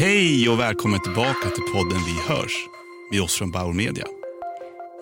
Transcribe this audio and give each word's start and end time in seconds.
Hej 0.00 0.48
och 0.48 0.60
välkommen 0.60 1.00
tillbaka 1.00 1.50
till 1.50 1.62
podden 1.72 1.98
Vi 2.06 2.34
hörs 2.34 2.68
med 3.10 3.20
oss 3.20 3.34
från 3.34 3.50
Bauer 3.50 3.72
Media. 3.72 4.04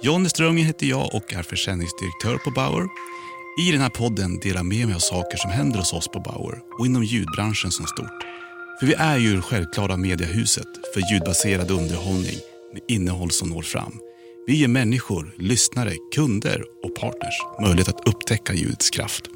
Jonny 0.02 0.28
Strömgren 0.28 0.66
heter 0.66 0.86
jag 0.86 1.14
och 1.14 1.32
är 1.32 1.42
försäljningsdirektör 1.42 2.38
på 2.38 2.50
Bauer. 2.50 2.88
I 3.60 3.72
den 3.72 3.80
här 3.80 3.90
podden 3.90 4.38
delar 4.38 4.56
jag 4.56 4.66
med 4.66 4.86
mig 4.86 4.94
av 4.94 4.98
saker 4.98 5.36
som 5.36 5.50
händer 5.50 5.78
hos 5.78 5.92
oss 5.92 6.08
på 6.08 6.20
Bauer 6.20 6.58
och 6.78 6.86
inom 6.86 7.04
ljudbranschen 7.04 7.70
som 7.70 7.86
stort. 7.86 8.22
För 8.80 8.86
vi 8.86 8.94
är 8.94 9.18
ju 9.18 9.36
det 9.36 9.42
självklara 9.42 9.96
mediehuset 9.96 10.68
för 10.94 11.12
ljudbaserad 11.12 11.70
underhållning 11.70 12.38
med 12.72 12.82
innehåll 12.88 13.30
som 13.30 13.48
når 13.48 13.62
fram. 13.62 13.98
Vi 14.46 14.56
ger 14.56 14.68
människor, 14.68 15.34
lyssnare, 15.38 15.92
kunder 16.14 16.64
och 16.84 16.94
partners 16.94 17.62
möjlighet 17.62 17.88
att 17.88 18.08
upptäcka 18.08 18.54
ljudets 18.54 18.90
kraft. 18.90 19.30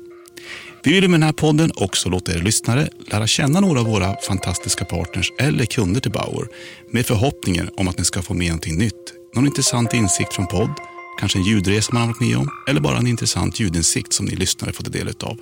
Vi 0.82 0.92
vill 0.92 1.08
med 1.08 1.20
den 1.20 1.26
här 1.26 1.32
podden 1.32 1.72
också 1.76 2.08
låta 2.08 2.32
er 2.32 2.38
lyssnare 2.38 2.88
lära 3.06 3.26
känna 3.26 3.60
några 3.60 3.80
av 3.80 3.86
våra 3.86 4.16
fantastiska 4.16 4.84
partners 4.84 5.32
eller 5.38 5.64
kunder 5.64 6.00
till 6.00 6.10
Bauer 6.10 6.48
med 6.92 7.06
förhoppningen 7.06 7.70
om 7.76 7.88
att 7.88 7.98
ni 7.98 8.04
ska 8.04 8.22
få 8.22 8.34
med 8.34 8.46
någonting 8.46 8.78
nytt. 8.78 9.14
Någon 9.34 9.46
intressant 9.46 9.94
insikt 9.94 10.34
från 10.34 10.46
podd, 10.46 10.70
kanske 11.18 11.38
en 11.38 11.44
ljudresa 11.44 11.92
man 11.92 12.02
har 12.02 12.08
varit 12.08 12.20
med 12.20 12.36
om 12.36 12.48
eller 12.68 12.80
bara 12.80 12.98
en 12.98 13.06
intressant 13.06 13.60
ljudinsikt 13.60 14.12
som 14.12 14.26
ni 14.26 14.36
lyssnare 14.36 14.72
får 14.72 14.84
ta 14.84 14.90
del 14.90 15.08
av. 15.08 15.38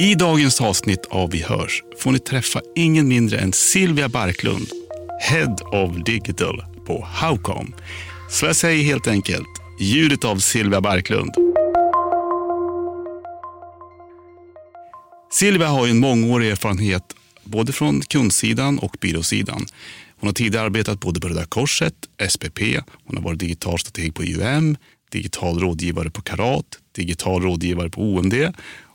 I 0.00 0.14
dagens 0.14 0.60
avsnitt 0.60 1.06
av 1.10 1.30
Vi 1.30 1.42
hörs 1.42 1.82
får 1.98 2.12
ni 2.12 2.18
träffa 2.18 2.60
ingen 2.74 3.08
mindre 3.08 3.38
än 3.38 3.52
Silvia 3.52 4.08
Barklund, 4.08 4.68
Head 5.20 5.56
of 5.72 6.04
Digital 6.04 6.64
på 6.86 7.08
Howcom. 7.20 7.74
Så 8.30 8.46
jag 8.46 8.56
säger 8.56 8.84
helt 8.84 9.06
enkelt, 9.06 9.48
ljudet 9.80 10.24
av 10.24 10.36
Silvia 10.36 10.80
Barklund. 10.80 11.53
Silvia 15.34 15.68
har 15.68 15.86
ju 15.86 15.90
en 15.90 16.00
mångårig 16.00 16.50
erfarenhet 16.50 17.16
både 17.44 17.72
från 17.72 18.00
kundsidan 18.00 18.78
och 18.78 18.96
byråsidan. 19.00 19.66
Hon 20.20 20.28
har 20.28 20.34
tidigare 20.34 20.66
arbetat 20.66 21.00
både 21.00 21.20
på 21.20 21.28
Röda 21.28 21.44
Korset, 21.44 21.94
SPP, 22.28 22.60
hon 23.04 23.16
har 23.16 23.24
varit 23.24 23.38
digital 23.38 23.78
strateg 23.78 24.14
på 24.14 24.22
UM, 24.22 24.76
digital 25.10 25.58
rådgivare 25.58 26.10
på 26.10 26.22
Karat, 26.22 26.78
digital 26.92 27.42
rådgivare 27.42 27.90
på 27.90 28.02
OMD 28.02 28.34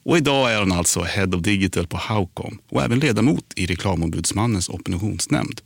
och 0.04 0.18
idag 0.18 0.54
är 0.54 0.60
hon 0.60 0.72
alltså 0.72 1.02
Head 1.02 1.28
of 1.28 1.42
Digital 1.42 1.88
på 1.88 1.98
Howcom 1.98 2.60
och 2.70 2.84
även 2.84 3.00
ledamot 3.00 3.46
i 3.56 3.66
Reklamombudsmannens 3.66 4.70
opinionsnämnd. 4.70 5.62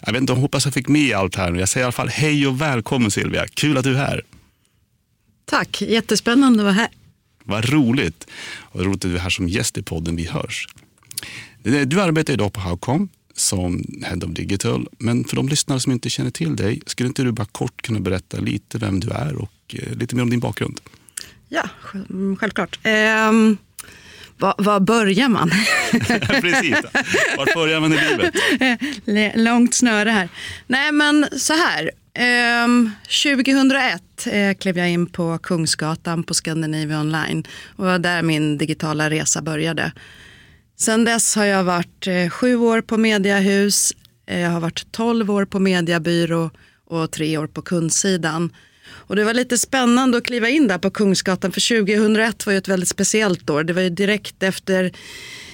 Jag 0.00 0.12
vet 0.12 0.20
inte, 0.20 0.32
jag 0.32 0.40
hoppas 0.40 0.64
jag 0.64 0.74
fick 0.74 0.88
med 0.88 1.16
allt 1.16 1.36
här. 1.36 1.50
nu. 1.50 1.58
Jag 1.58 1.68
säger 1.68 1.84
i 1.84 1.86
alla 1.86 1.92
fall 1.92 2.08
hej 2.08 2.46
och 2.46 2.60
välkommen 2.60 3.10
Silvia. 3.10 3.46
Kul 3.48 3.78
att 3.78 3.84
du 3.84 3.94
är 3.94 3.98
här. 3.98 4.22
Tack, 5.44 5.82
jättespännande 5.82 6.58
att 6.58 6.64
vara 6.64 6.72
här. 6.72 6.88
Vad 7.48 7.68
roligt. 7.68 8.26
Vad 8.72 8.84
roligt 8.84 9.04
att 9.04 9.10
du 9.10 9.16
är 9.16 9.20
här 9.20 9.30
som 9.30 9.48
gäst 9.48 9.78
i 9.78 9.82
podden 9.82 10.16
Vi 10.16 10.26
hörs. 10.26 10.68
Du 11.86 12.00
arbetar 12.00 12.32
idag 12.32 12.52
på 12.52 12.60
Howcom 12.60 13.08
som 13.34 13.84
Head 14.02 14.16
of 14.16 14.30
Digital. 14.30 14.88
Men 14.98 15.24
för 15.24 15.36
de 15.36 15.48
lyssnare 15.48 15.80
som 15.80 15.92
inte 15.92 16.10
känner 16.10 16.30
till 16.30 16.56
dig, 16.56 16.82
skulle 16.86 17.06
inte 17.06 17.22
du 17.22 17.32
bara 17.32 17.46
kort 17.46 17.82
kunna 17.82 18.00
berätta 18.00 18.40
lite 18.40 18.78
vem 18.78 19.00
du 19.00 19.08
är 19.10 19.36
och 19.36 19.74
eh, 19.74 19.96
lite 19.96 20.16
mer 20.16 20.22
om 20.22 20.30
din 20.30 20.40
bakgrund? 20.40 20.80
Ja, 21.48 21.68
självklart. 22.38 22.78
Um... 23.28 23.56
Var, 24.40 24.54
var, 24.58 24.80
börjar 24.80 25.28
man? 25.28 25.50
Precis, 26.40 26.76
var 27.36 27.54
börjar 27.54 27.80
man 27.80 27.92
i 27.92 27.98
livet? 27.98 29.36
Långt 29.36 29.74
snöre 29.74 30.10
här. 30.10 30.28
Nej 30.66 30.92
men 30.92 31.26
så 31.38 31.52
här, 31.52 31.90
Ehm, 32.14 32.70
um, 32.70 32.90
2001 33.22 34.26
eh, 34.26 34.54
klev 34.54 34.78
jag 34.78 34.90
in 34.90 35.06
på 35.06 35.38
Kungsgatan 35.38 36.22
på 36.22 36.34
Scandinavia 36.34 37.00
Online 37.00 37.44
och 37.76 37.84
var 37.84 37.98
där 37.98 38.22
min 38.22 38.58
digitala 38.58 39.10
resa 39.10 39.42
började. 39.42 39.92
Sen 40.76 41.04
dess 41.04 41.36
har 41.36 41.44
jag 41.44 41.64
varit 41.64 42.06
eh, 42.06 42.28
sju 42.28 42.56
år 42.56 42.80
på 42.80 42.96
mediahus, 42.96 43.92
eh, 44.26 44.40
jag 44.40 44.50
har 44.50 44.60
varit 44.60 44.92
tolv 44.92 45.30
år 45.30 45.44
på 45.44 45.58
mediebyrå 45.58 46.50
och 46.86 47.10
tre 47.10 47.38
år 47.38 47.46
på 47.46 47.62
kundsidan. 47.62 48.52
Och 48.90 49.16
det 49.16 49.24
var 49.24 49.34
lite 49.34 49.58
spännande 49.58 50.18
att 50.18 50.24
kliva 50.24 50.48
in 50.48 50.68
där 50.68 50.78
på 50.78 50.90
Kungsgatan 50.90 51.52
för 51.52 51.84
2001 51.84 52.46
var 52.46 52.52
ju 52.52 52.58
ett 52.58 52.68
väldigt 52.68 52.88
speciellt 52.88 53.50
år. 53.50 53.64
Det 53.64 53.72
var 53.72 53.82
ju 53.82 53.90
direkt 53.90 54.42
efter 54.42 54.92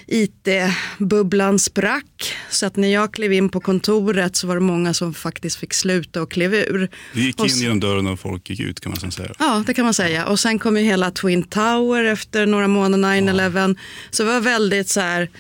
IT-bubblan 0.07 1.59
sprack. 1.59 2.35
Så 2.51 2.67
att 2.67 2.77
när 2.77 2.89
jag 2.89 3.15
klev 3.15 3.33
in 3.33 3.49
på 3.49 3.61
kontoret 3.61 4.37
så 4.37 4.47
var 4.47 4.55
det 4.55 4.61
många 4.61 4.95
som 4.95 5.15
faktiskt 5.15 5.57
fick 5.57 5.75
sluta 5.75 6.23
och 6.23 6.31
klev 6.31 6.55
ur. 6.55 6.91
Du 7.13 7.21
gick 7.21 7.41
in 7.41 7.47
genom 7.47 7.81
dörren 7.81 8.07
och 8.07 8.21
folk 8.21 8.51
gick 8.51 8.61
ut 8.61 8.81
kan 8.81 8.95
man 9.03 9.13
säga. 9.13 9.33
Ja, 9.39 9.65
det 9.67 9.75
kan 9.75 9.85
man 9.85 9.95
säga. 9.95 10.27
Och 10.27 10.41
sen 10.41 10.59
kom 10.59 10.77
ju 10.77 10.85
hela 10.85 11.11
Twin 11.11 11.43
Tower 11.43 12.05
efter 12.05 12.47
några 12.47 12.69
månader, 12.69 13.09
9-11. 13.09 13.69
Ja. 13.69 13.75
Så 14.11 14.23
det 14.23 14.29
var 14.29 14.41
väldigt 14.41 14.89
så 14.89 15.01
här 15.01 15.31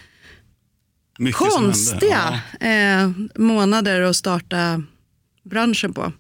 Mycket 1.18 1.38
konstiga 1.38 2.40
ja. 2.60 2.66
eh, 2.66 3.10
månader 3.34 4.00
att 4.00 4.16
starta 4.16 4.82
branschen 5.42 5.92
på. 5.92 6.12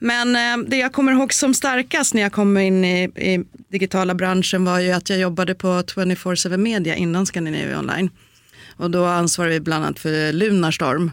Men 0.00 0.36
eh, 0.36 0.68
det 0.68 0.76
jag 0.76 0.92
kommer 0.92 1.12
ihåg 1.12 1.32
som 1.32 1.54
starkast 1.54 2.14
när 2.14 2.22
jag 2.22 2.32
kom 2.32 2.58
in 2.58 2.84
i, 2.84 3.02
i 3.04 3.44
digitala 3.68 4.14
branschen 4.14 4.64
var 4.64 4.80
ju 4.80 4.92
att 4.92 5.10
jag 5.10 5.18
jobbade 5.18 5.54
på 5.54 5.68
24-7 5.68 6.56
Media 6.56 6.94
innan 6.94 7.26
Scandinavia 7.26 7.78
Online. 7.78 8.10
Och 8.76 8.90
då 8.90 9.04
ansvarade 9.04 9.54
vi 9.54 9.60
bland 9.60 9.84
annat 9.84 9.98
för 9.98 10.32
Lunarstorm. 10.32 11.12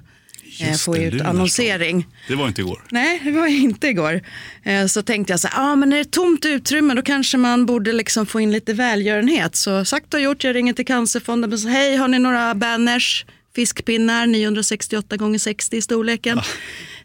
Eh, 0.59 0.70
Just 0.70 0.86
få 0.86 0.98
ut 0.98 1.22
annonsering. 1.22 2.08
Det 2.28 2.36
var 2.36 2.48
inte 2.48 2.62
igår. 2.62 2.84
Nej, 2.92 3.22
det 3.24 3.31
var 3.31 3.48
inte 3.48 3.88
igår. 3.88 4.22
Eh, 4.64 4.86
så 4.86 5.02
tänkte 5.02 5.34
jag 5.34 5.40
så 5.40 5.48
här, 5.48 5.72
ah, 5.72 5.75
men 5.75 5.90
när 5.90 5.98
det 5.98 6.02
är 6.02 6.04
tomt 6.04 6.46
utrymme 6.46 6.94
då 6.94 7.02
kanske 7.02 7.38
man 7.38 7.66
borde 7.66 7.94
liksom 7.94 8.25
få 8.25 8.40
in 8.40 8.52
lite 8.52 8.74
välgörenhet. 8.74 9.56
Så 9.56 9.86
sagt 9.86 10.14
och 10.14 10.19
gjort, 10.19 10.44
jag 10.44 10.56
ringer 10.56 10.74
till 10.74 10.86
Cancerfonden 10.86 11.54
och 11.54 11.59
säger, 11.59 11.75
hej 11.75 11.96
har 11.96 12.08
ni 12.08 12.19
några 12.19 12.56
banners? 12.56 13.25
fiskpinnar 13.58 14.28
968 14.28 15.18
gånger 15.18 15.40
60 15.40 15.78
i 15.78 15.81
storleken. 15.81 16.40
Ah. 16.40 16.44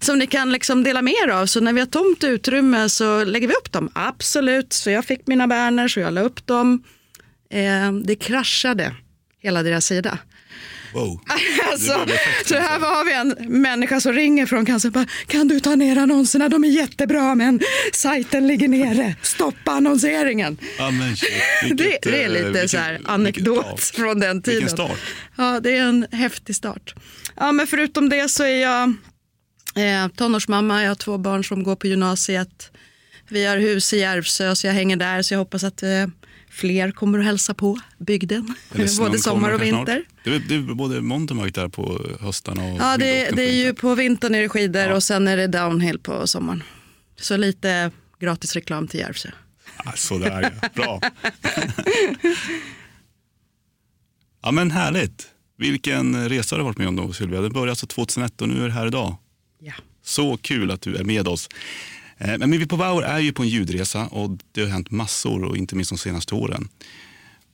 Som 0.02 0.18
ni 0.18 0.26
kan 0.26 0.52
liksom 0.52 0.84
dela 0.84 1.02
med 1.02 1.14
er 1.24 1.28
av. 1.28 1.46
Så 1.46 1.60
när 1.60 1.72
vi 1.72 1.80
har 1.80 1.86
tomt 1.86 2.24
utrymme 2.24 2.88
så 2.88 3.24
lägger 3.24 3.48
vi 3.48 3.54
upp 3.54 3.72
dem. 3.72 3.90
Absolut, 3.94 4.72
så 4.72 4.90
jag 4.90 5.04
fick 5.04 5.26
mina 5.26 5.46
banners 5.46 5.96
och 5.96 6.02
jag 6.02 6.12
la 6.12 6.20
upp 6.20 6.46
dem. 6.46 6.84
Eh, 7.50 7.92
det 7.92 8.14
kraschade 8.14 8.94
hela 9.42 9.62
deras 9.62 9.86
sida. 9.86 10.18
Wow. 10.94 11.20
alltså, 11.72 12.06
så 12.44 12.54
här 12.54 12.80
har 12.80 13.04
vi 13.04 13.12
en 13.12 13.60
människa 13.62 14.00
som 14.00 14.12
ringer 14.12 14.46
från 14.46 14.66
cancer. 14.66 14.90
Bara, 14.90 15.06
kan 15.26 15.48
du 15.48 15.60
ta 15.60 15.74
ner 15.74 15.96
annonserna? 15.96 16.48
De 16.48 16.64
är 16.64 16.68
jättebra 16.68 17.34
men 17.34 17.60
sajten 17.92 18.46
ligger 18.46 18.68
nere. 18.68 19.16
Stoppa 19.22 19.72
annonseringen. 19.72 20.58
Ja, 20.78 20.90
men, 20.90 21.08
vilket, 21.62 22.02
det, 22.02 22.10
det, 22.10 22.24
är 22.24 22.28
lite 22.28 22.44
vilket, 22.44 22.70
så 22.70 22.76
här 22.76 23.00
anekdot 23.04 23.80
från 23.80 24.20
den 24.20 24.42
tiden. 24.42 24.68
Ja, 25.36 25.60
det 25.60 25.76
är 25.76 25.82
en 25.82 26.06
häftig 26.12 26.56
start. 26.56 26.94
Ja, 27.36 27.52
men 27.52 27.66
förutom 27.66 28.08
det 28.08 28.30
så 28.30 28.44
är 28.44 28.62
jag 28.62 28.94
eh, 29.74 30.08
tonårsmamma. 30.08 30.82
Jag 30.82 30.90
har 30.90 30.94
två 30.94 31.18
barn 31.18 31.44
som 31.44 31.62
går 31.62 31.76
på 31.76 31.86
gymnasiet. 31.86 32.70
Vi 33.28 33.44
har 33.44 33.56
hus 33.56 33.92
i 33.92 33.98
Järvsö 33.98 34.54
så 34.54 34.66
jag 34.66 34.74
hänger 34.74 34.96
där 34.96 35.22
så 35.22 35.34
jag 35.34 35.38
hoppas 35.38 35.64
att 35.64 35.82
eh, 35.82 36.06
fler 36.50 36.90
kommer 36.90 37.18
att 37.18 37.24
hälsa 37.24 37.54
på 37.54 37.80
bygden, 37.98 38.54
både 38.98 39.18
sommar 39.18 39.50
och 39.52 39.62
vinter. 39.62 40.04
Det 40.24 40.34
är, 40.34 40.38
det 40.38 40.54
är 40.54 40.74
både 40.74 41.00
mörkt 41.00 41.54
där 41.54 41.68
på 41.68 42.06
höstarna. 42.20 42.64
Och 42.64 42.80
ja, 42.80 42.96
det, 42.96 43.30
det 43.30 43.42
är 43.42 43.54
ju 43.54 43.74
på 43.74 43.94
vintern 43.94 44.34
är 44.34 44.42
det 44.42 44.48
skidor 44.48 44.82
ja. 44.82 44.94
och 44.94 45.02
sen 45.02 45.28
är 45.28 45.36
det 45.36 45.46
downhill 45.46 45.98
på 45.98 46.26
sommaren. 46.26 46.62
Så 47.20 47.36
lite 47.36 47.90
gratis 48.20 48.54
reklam 48.54 48.88
till 48.88 49.00
Järvsö. 49.00 49.28
Ja, 49.84 49.92
sådär 49.96 50.52
ja, 50.62 50.68
bra. 50.74 51.00
ja 54.42 54.50
men 54.50 54.70
härligt. 54.70 55.28
Vilken 55.58 56.28
resa 56.28 56.54
har 56.54 56.58
du 56.58 56.64
varit 56.64 56.78
med 56.78 56.88
om 56.88 56.96
då 56.96 57.12
Sylvia? 57.12 57.40
Det 57.40 57.50
började 57.50 57.72
alltså 57.72 57.86
2001 57.86 58.42
och 58.42 58.48
nu 58.48 58.64
är 58.64 58.68
du 58.68 58.70
här 58.70 58.86
idag. 58.86 59.16
Ja. 59.64 59.72
Så 60.02 60.36
kul 60.36 60.70
att 60.70 60.80
du 60.80 60.96
är 60.96 61.04
med 61.04 61.28
oss. 61.28 61.48
Eh, 62.18 62.38
men 62.38 62.50
vi 62.50 62.66
på 62.66 62.76
Bauer 62.76 63.02
är 63.02 63.18
ju 63.18 63.32
på 63.32 63.42
en 63.42 63.48
ljudresa 63.48 64.06
och 64.06 64.30
det 64.52 64.60
har 64.60 64.68
hänt 64.68 64.90
massor 64.90 65.44
och 65.44 65.56
inte 65.56 65.76
minst 65.76 65.90
de 65.90 65.98
senaste 65.98 66.34
åren. 66.34 66.68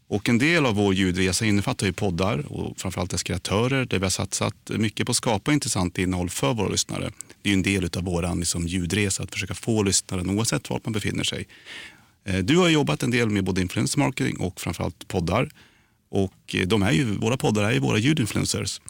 Och 0.09 0.29
en 0.29 0.39
del 0.39 0.67
av 0.67 0.75
vår 0.75 0.95
ljudresa 0.95 1.45
innefattar 1.45 1.87
ju 1.87 1.93
poddar 1.93 2.53
och 2.53 2.81
framförallt 2.81 3.11
dess 3.11 3.23
kreatörer 3.23 3.85
där 3.85 3.99
vi 3.99 4.05
har 4.05 4.11
satsat 4.11 4.55
mycket 4.69 5.07
på 5.07 5.11
att 5.11 5.17
skapa 5.17 5.53
intressant 5.53 5.99
innehåll 5.99 6.31
för 6.31 6.55
våra 6.55 6.69
lyssnare. 6.69 7.11
Det 7.43 7.51
är 7.51 7.55
en 7.55 7.63
del 7.63 7.85
av 7.85 8.05
vår 8.05 8.37
liksom, 8.37 8.67
ljudresa 8.67 9.23
att 9.23 9.33
försöka 9.33 9.55
få 9.55 9.83
lyssnaren 9.83 10.31
oavsett 10.31 10.71
var 10.71 10.81
man 10.85 10.93
befinner 10.93 11.25
sig. 11.25 11.47
Eh, 12.25 12.39
du 12.39 12.57
har 12.57 12.69
jobbat 12.69 13.03
en 13.03 13.11
del 13.11 13.31
med 13.31 13.45
både 13.45 13.61
influencer 13.61 13.99
marketing 13.99 14.37
och 14.41 14.61
framförallt 14.61 15.09
poddar. 15.09 15.51
Och 16.11 16.55
eh, 16.55 16.67
de 16.67 16.83
är 16.83 16.93
ju, 16.93 17.05
våra 17.05 17.37
poddar 17.37 17.65
är 17.65 17.73
ju 17.73 17.79
våra 17.79 17.99
ljudinfluencers. 17.99 18.81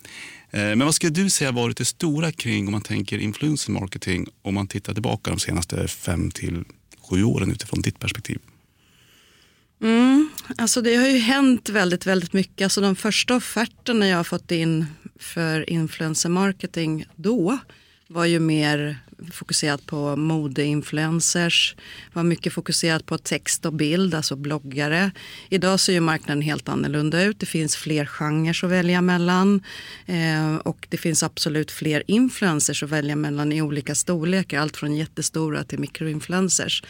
Eh, 0.50 0.61
men 0.61 0.79
vad 0.79 0.95
skulle 0.95 1.12
du 1.12 1.31
säga 1.31 1.53
varit 1.53 1.77
det 1.77 1.85
stora 1.85 2.33
kring 2.33 2.67
om 2.67 2.73
man 2.73 2.83
tänker 2.83 3.19
influencer 3.19 3.73
marketing 3.73 4.27
om 4.43 4.55
man 4.55 4.67
tittar 4.67 4.93
tillbaka 4.93 5.31
de 5.31 5.39
senaste 5.39 5.89
fem 5.89 6.31
till 6.31 6.65
sju 7.11 7.25
åren 7.25 7.50
utifrån 7.50 7.81
ditt 7.81 7.99
perspektiv? 7.99 8.39
Mm, 9.83 10.29
alltså 10.59 10.83
det 10.83 10.97
har 10.97 11.09
ju 11.09 11.19
hänt 11.19 11.69
väldigt, 11.69 12.06
väldigt 12.06 12.33
mycket. 12.33 12.65
Alltså 12.65 12.81
de 12.81 12.97
första 12.97 13.37
offerterna 13.37 14.09
jag 14.09 14.17
har 14.17 14.25
fått 14.25 14.50
in 14.50 14.87
för 15.21 15.71
influencer 15.71 16.29
marketing 16.29 17.05
då 17.17 17.59
var 18.09 18.25
ju 18.25 18.39
mer 18.39 18.99
fokuserat 19.32 19.87
på 19.87 20.17
modeinfluencers, 20.17 21.76
var 22.12 22.23
mycket 22.23 22.53
fokuserat 22.53 23.06
på 23.06 23.19
text 23.19 23.67
och 23.67 23.73
bild, 23.73 24.15
alltså 24.15 24.37
bloggare. 24.37 25.11
Idag 25.49 25.81
ser 25.81 25.93
ju 25.93 26.00
marknaden 26.00 26.43
helt 26.43 26.69
annorlunda 26.69 27.23
ut. 27.23 27.41
Det 27.41 27.47
finns 27.47 27.76
fler 27.76 28.06
genrer 28.06 28.65
att 28.65 28.70
välja 28.70 29.03
mellan 29.03 29.62
eh, 30.06 30.56
och 30.56 30.87
det 30.91 30.97
finns 30.97 31.23
absolut 31.23 31.70
fler 31.70 32.03
influencers 32.06 32.82
att 32.82 32.91
välja 32.91 33.17
mellan 33.17 33.53
i 33.53 33.62
olika 33.62 33.94
storlekar, 33.94 34.61
allt 34.61 34.76
från 34.76 34.97
jättestora 34.97 35.64
till 35.64 35.79
mikroinfluencers. 35.79 36.82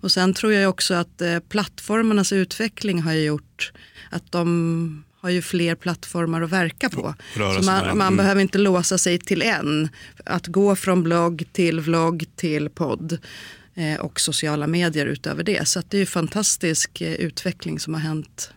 Och 0.00 0.12
sen 0.12 0.34
tror 0.34 0.52
jag 0.52 0.70
också 0.70 0.94
att 0.94 1.20
eh, 1.20 1.38
plattformarnas 1.38 2.32
utveckling 2.32 3.02
har 3.02 3.12
gjort 3.12 3.72
att 4.10 4.32
de 4.32 5.04
har 5.20 5.30
ju 5.30 5.42
fler 5.42 5.74
plattformar 5.74 6.42
att 6.42 6.50
verka 6.50 6.88
på. 6.88 7.14
Så 7.34 7.40
man, 7.40 7.98
man 7.98 8.00
mm. 8.00 8.16
behöver 8.16 8.40
inte 8.40 8.58
låsa 8.58 8.98
sig 8.98 9.18
till 9.18 9.42
en. 9.42 9.88
Att 10.24 10.46
gå 10.46 10.76
från 10.76 11.02
blogg 11.02 11.44
till 11.52 11.80
vlogg 11.80 12.24
till 12.36 12.70
podd 12.70 13.18
eh, 13.74 14.00
och 14.00 14.20
sociala 14.20 14.66
medier 14.66 15.06
utöver 15.06 15.42
det. 15.42 15.68
Så 15.68 15.82
det 15.88 15.96
är 15.96 16.00
ju 16.00 16.06
fantastisk 16.06 17.00
eh, 17.00 17.12
utveckling 17.12 17.80
som 17.80 17.94
har 17.94 18.00
hänt 18.00 18.50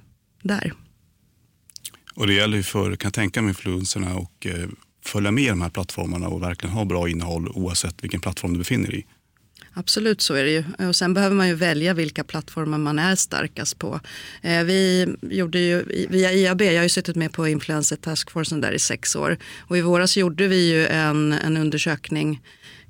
där. 0.44 0.74
Och 2.16 2.28
det 2.28 2.34
gäller 2.34 2.58
ju 2.58 2.64
för, 2.64 2.96
kan 2.96 3.08
jag 3.08 3.14
tänka 3.14 3.42
mig, 3.42 3.50
influenserna 3.50 4.16
och 4.16 4.46
eh, 4.46 4.70
följa 5.06 5.32
med 5.32 5.52
de 5.52 5.62
här 5.62 5.70
plattformarna 5.70 6.28
och 6.28 6.42
verkligen 6.42 6.76
ha 6.76 6.86
bra 6.86 7.10
innehåll 7.10 7.48
oavsett 7.48 8.04
vilken 8.04 8.22
plattform 8.22 8.54
du 8.54 8.60
befinner 8.60 8.88
dig 8.88 9.00
i. 9.00 9.06
Absolut 9.74 10.22
så 10.22 10.34
är 10.34 10.44
det 10.44 10.52
ju. 10.52 10.88
Och 10.88 10.96
sen 10.96 11.14
behöver 11.14 11.36
man 11.36 11.48
ju 11.48 11.54
välja 11.54 11.94
vilka 11.94 12.24
plattformar 12.24 12.78
man 12.78 13.00
är 13.00 13.16
starkast 13.16 13.80
på. 13.80 14.00
Eh, 14.42 14.64
vi 14.64 15.08
gjorde 15.22 15.60
ju 15.60 15.84
via 16.10 16.32
IAB, 16.32 16.62
jag 16.62 16.76
har 16.76 16.84
ju 16.84 16.90
suttit 16.90 17.16
med 17.16 17.32
på 17.32 17.48
Influencer 17.48 17.96
Taskforcen 17.96 18.62
där 18.62 18.72
i 18.72 18.80
sex 18.80 19.16
år. 19.16 19.38
Och 19.60 19.78
i 19.78 19.82
våras 19.82 20.18
gjorde 20.18 20.48
vi 20.48 20.70
ju 20.72 20.88
en, 20.88 21.34
en 21.34 21.58
undersökning 21.58 22.42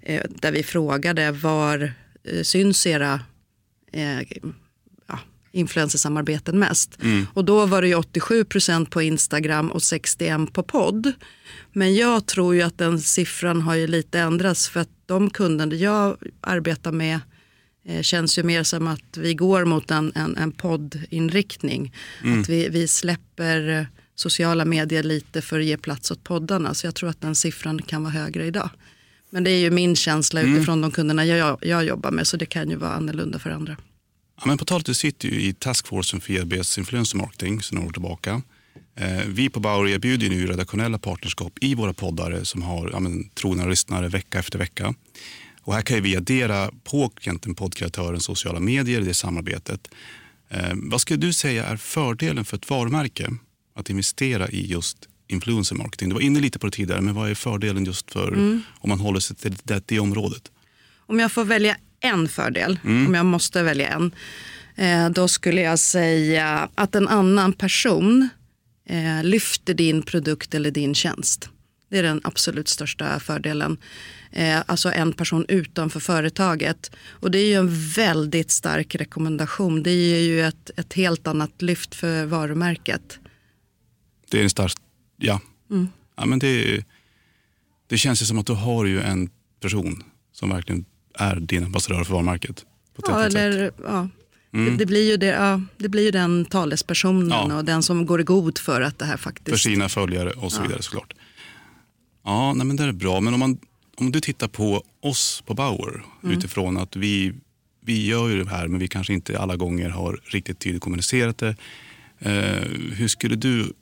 eh, 0.01 0.23
där 0.29 0.51
vi 0.51 0.63
frågade 0.63 1.31
var 1.31 1.93
eh, 2.23 2.43
syns 2.43 2.87
era 2.87 3.19
eh, 3.93 4.19
influencersamarbeten 5.51 6.59
mest. 6.59 7.01
Mm. 7.01 7.27
Och 7.33 7.45
då 7.45 7.65
var 7.65 7.81
det 7.81 7.87
ju 7.87 7.95
87% 7.95 8.89
på 8.89 9.01
Instagram 9.01 9.71
och 9.71 9.83
61 9.83 10.53
på 10.53 10.63
podd. 10.63 11.13
Men 11.73 11.95
jag 11.95 12.25
tror 12.25 12.55
ju 12.55 12.61
att 12.61 12.77
den 12.77 13.01
siffran 13.01 13.61
har 13.61 13.75
ju 13.75 13.87
lite 13.87 14.19
ändrats 14.19 14.69
för 14.69 14.79
att 14.79 14.89
de 15.05 15.29
kunder 15.29 15.77
jag 15.77 16.17
arbetar 16.41 16.91
med 16.91 17.19
eh, 17.85 18.01
känns 18.01 18.37
ju 18.37 18.43
mer 18.43 18.63
som 18.63 18.87
att 18.87 19.17
vi 19.17 19.33
går 19.33 19.65
mot 19.65 19.91
en, 19.91 20.11
en, 20.15 20.37
en 20.37 20.51
poddinriktning. 20.51 21.95
Mm. 22.23 22.41
Att 22.41 22.49
vi, 22.49 22.69
vi 22.69 22.87
släpper 22.87 23.69
eh, 23.69 23.85
sociala 24.15 24.65
medier 24.65 25.03
lite 25.03 25.41
för 25.41 25.59
att 25.59 25.65
ge 25.65 25.77
plats 25.77 26.11
åt 26.11 26.23
poddarna. 26.23 26.73
Så 26.73 26.87
jag 26.87 26.95
tror 26.95 27.09
att 27.09 27.21
den 27.21 27.35
siffran 27.35 27.81
kan 27.81 28.03
vara 28.03 28.13
högre 28.13 28.45
idag. 28.45 28.69
Men 29.29 29.43
det 29.43 29.51
är 29.51 29.59
ju 29.59 29.71
min 29.71 29.95
känsla 29.95 30.41
mm. 30.41 30.55
utifrån 30.55 30.81
de 30.81 30.91
kunderna 30.91 31.25
jag, 31.25 31.57
jag 31.61 31.85
jobbar 31.85 32.11
med 32.11 32.27
så 32.27 32.37
det 32.37 32.45
kan 32.45 32.69
ju 32.69 32.75
vara 32.75 32.91
annorlunda 32.91 33.39
för 33.39 33.49
andra. 33.49 33.77
Ja, 34.41 34.47
men 34.47 34.57
på 34.57 34.79
du 34.85 34.93
sitter 34.93 35.27
ju 35.27 35.41
i 35.41 35.53
taskforcen 35.53 36.21
för 36.21 36.33
EBs 36.33 36.77
influencer 36.77 37.17
marketing 37.17 37.61
sedan 37.61 37.75
några 37.75 37.87
år 37.87 37.93
tillbaka. 37.93 38.41
Eh, 38.95 39.21
vi 39.27 39.49
på 39.49 39.59
Bauer 39.59 39.87
erbjuder 39.87 40.29
nu 40.29 40.47
redaktionella 40.47 40.97
partnerskap 40.97 41.53
i 41.61 41.75
våra 41.75 41.93
poddare 41.93 42.45
som 42.45 42.61
har 42.61 42.89
ja, 42.91 42.99
men, 42.99 43.29
trogna 43.29 43.65
lyssnare 43.65 44.07
vecka 44.07 44.39
efter 44.39 44.59
vecka. 44.59 44.93
Och 45.61 45.73
här 45.73 45.81
kan 45.81 46.01
vi 46.01 46.15
addera 46.15 46.71
på 46.83 47.11
poddkreatörens 47.57 48.23
sociala 48.23 48.59
medier 48.59 49.01
i 49.01 49.05
det 49.05 49.13
samarbetet. 49.13 49.87
Eh, 50.49 50.71
vad 50.73 51.01
skulle 51.01 51.19
du 51.19 51.33
säga 51.33 51.65
är 51.65 51.77
fördelen 51.77 52.45
för 52.45 52.57
ett 52.57 52.69
varumärke 52.69 53.29
att 53.75 53.89
investera 53.89 54.49
i 54.49 54.65
just 54.65 54.97
influencer 55.27 55.75
marketing? 55.75 56.09
Du 56.09 56.13
var 56.13 56.21
inne 56.21 56.39
lite 56.39 56.59
på 56.59 56.67
det 56.67 56.73
tidigare, 56.73 57.01
men 57.01 57.15
vad 57.15 57.29
är 57.29 57.35
fördelen 57.35 57.85
just 57.85 58.11
för 58.11 58.27
mm. 58.27 58.61
om 58.79 58.89
man 58.89 58.99
håller 58.99 59.19
sig 59.19 59.35
till 59.35 59.55
det, 59.63 59.87
det 59.87 59.99
området? 59.99 60.51
Om 61.05 61.19
jag 61.19 61.31
får 61.31 61.45
välja 61.45 61.77
en 62.01 62.27
fördel, 62.27 62.79
mm. 62.83 63.07
om 63.07 63.13
jag 63.13 63.25
måste 63.25 63.63
välja 63.63 63.87
en, 63.87 64.11
eh, 64.75 65.09
då 65.09 65.27
skulle 65.27 65.61
jag 65.61 65.79
säga 65.79 66.69
att 66.75 66.95
en 66.95 67.07
annan 67.07 67.53
person 67.53 68.29
eh, 68.85 69.23
lyfter 69.23 69.73
din 69.73 70.01
produkt 70.01 70.53
eller 70.53 70.71
din 70.71 70.95
tjänst. 70.95 71.49
Det 71.89 71.97
är 71.97 72.03
den 72.03 72.21
absolut 72.23 72.67
största 72.67 73.19
fördelen. 73.19 73.77
Eh, 74.31 74.59
alltså 74.65 74.91
en 74.91 75.13
person 75.13 75.45
utanför 75.47 75.99
företaget. 75.99 76.91
Och 77.09 77.31
det 77.31 77.39
är 77.39 77.45
ju 77.45 77.55
en 77.55 77.89
väldigt 77.89 78.51
stark 78.51 78.95
rekommendation. 78.95 79.83
Det 79.83 79.91
ger 79.91 80.19
ju 80.19 80.41
ett, 80.41 80.71
ett 80.77 80.93
helt 80.93 81.27
annat 81.27 81.61
lyft 81.61 81.95
för 81.95 82.25
varumärket. 82.25 83.19
Det 84.29 84.39
är 84.39 84.43
en 84.43 84.49
stark, 84.49 84.73
ja. 85.17 85.41
Mm. 85.69 85.87
ja 86.17 86.25
men 86.25 86.39
det, 86.39 86.83
det 87.87 87.97
känns 87.97 88.21
ju 88.21 88.25
som 88.25 88.39
att 88.39 88.45
du 88.45 88.53
har 88.53 88.85
ju 88.85 89.01
en 89.01 89.29
person 89.59 90.03
som 90.31 90.49
verkligen 90.49 90.85
är 91.21 91.35
din 91.35 91.63
ambassadör 91.63 92.03
för 92.03 92.13
varumärket. 92.13 92.65
Ja, 93.07 93.23
eller, 93.23 93.71
ja. 93.83 94.09
Mm. 94.53 94.65
Det, 94.65 94.77
det, 94.77 94.85
blir 94.85 95.09
ju 95.11 95.17
det, 95.17 95.25
ja, 95.25 95.61
det 95.77 95.89
blir 95.89 96.03
ju 96.03 96.11
den 96.11 96.45
talespersonen 96.45 97.29
ja. 97.29 97.57
och 97.57 97.65
den 97.65 97.83
som 97.83 98.05
går 98.05 98.21
i 98.21 98.23
god 98.23 98.57
för 98.57 98.81
att 98.81 98.99
det 98.99 99.05
här 99.05 99.17
faktiskt... 99.17 99.49
För 99.49 99.69
sina 99.69 99.89
följare 99.89 100.31
och 100.31 100.51
så 100.51 100.59
ja. 100.59 100.63
vidare 100.63 100.81
såklart. 100.81 101.13
Ja, 102.23 102.53
nej, 102.53 102.67
men 102.67 102.75
det 102.75 102.83
är 102.83 102.91
bra. 102.91 103.19
Men 103.19 103.33
om, 103.33 103.39
man, 103.39 103.57
om 103.97 104.11
du 104.11 104.19
tittar 104.19 104.47
på 104.47 104.83
oss 105.01 105.43
på 105.45 105.53
Bauer 105.53 106.03
mm. 106.23 106.37
utifrån 106.37 106.77
att 106.77 106.95
vi, 106.95 107.33
vi 107.85 108.05
gör 108.05 108.29
ju 108.29 108.43
det 108.43 108.49
här 108.49 108.67
men 108.67 108.79
vi 108.79 108.87
kanske 108.87 109.13
inte 109.13 109.39
alla 109.39 109.55
gånger 109.55 109.89
har 109.89 110.19
riktigt 110.23 110.59
tydligt 110.59 110.81
kommunicerat 110.81 111.37
det. 111.37 111.55
Eh, 112.19 112.67
hur 112.93 113.07
skulle 113.07 113.35
du 113.35 113.73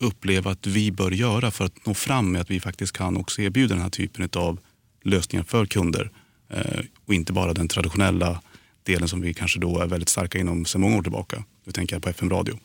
uppleva 0.00 0.50
att 0.50 0.66
vi 0.66 0.92
bör 0.92 1.10
göra 1.10 1.50
för 1.50 1.64
att 1.64 1.86
nå 1.86 1.94
fram 1.94 2.32
med 2.32 2.40
att 2.40 2.50
vi 2.50 2.60
faktiskt 2.60 2.92
kan 2.92 3.16
också 3.16 3.42
erbjuda 3.42 3.74
den 3.74 3.82
här 3.82 3.90
typen 3.90 4.28
av 4.32 4.58
lösningar 5.02 5.44
för 5.44 5.66
kunder? 5.66 6.10
Eh, 6.50 6.80
och 7.06 7.14
inte 7.14 7.32
bara 7.32 7.54
den 7.54 7.68
traditionella 7.68 8.42
delen 8.82 9.08
som 9.08 9.20
vi 9.20 9.34
kanske 9.34 9.60
då 9.60 9.80
är 9.80 9.86
väldigt 9.86 10.08
starka 10.08 10.38
inom 10.38 10.64
sedan 10.64 10.80
många 10.80 10.96
år 10.96 11.02
tillbaka. 11.02 11.44
Nu 11.64 11.72
tänker 11.72 11.96
jag 11.96 12.02
på 12.02 12.08
FM 12.08 12.30
Radio. 12.30 12.58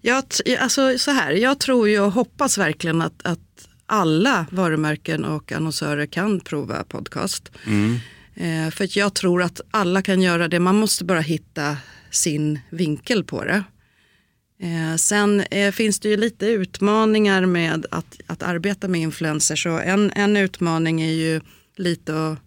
Jag, 0.00 0.24
alltså, 0.58 0.98
så 0.98 1.10
här, 1.10 1.32
jag 1.32 1.60
tror 1.60 1.88
ju 1.88 2.00
och 2.00 2.12
hoppas 2.12 2.58
verkligen 2.58 3.02
att, 3.02 3.26
att 3.26 3.68
alla 3.86 4.46
varumärken 4.50 5.24
och 5.24 5.52
annonsörer 5.52 6.06
kan 6.06 6.40
prova 6.40 6.84
podcast. 6.84 7.52
Mm. 7.66 7.98
Eh, 8.34 8.70
för 8.70 8.98
jag 8.98 9.14
tror 9.14 9.42
att 9.42 9.60
alla 9.70 10.02
kan 10.02 10.22
göra 10.22 10.48
det, 10.48 10.60
man 10.60 10.76
måste 10.76 11.04
bara 11.04 11.20
hitta 11.20 11.76
sin 12.10 12.60
vinkel 12.70 13.24
på 13.24 13.44
det. 13.44 13.64
Eh, 14.60 14.96
sen 14.96 15.40
eh, 15.40 15.72
finns 15.72 16.00
det 16.00 16.08
ju 16.08 16.16
lite 16.16 16.46
utmaningar 16.46 17.46
med 17.46 17.86
att, 17.90 18.20
att 18.26 18.42
arbeta 18.42 18.88
med 18.88 19.00
influencers. 19.00 19.66
Och 19.66 19.82
en, 19.82 20.12
en 20.14 20.36
utmaning 20.36 21.00
är 21.00 21.12
ju 21.12 21.40
lite 21.76 22.26
att 22.26 22.38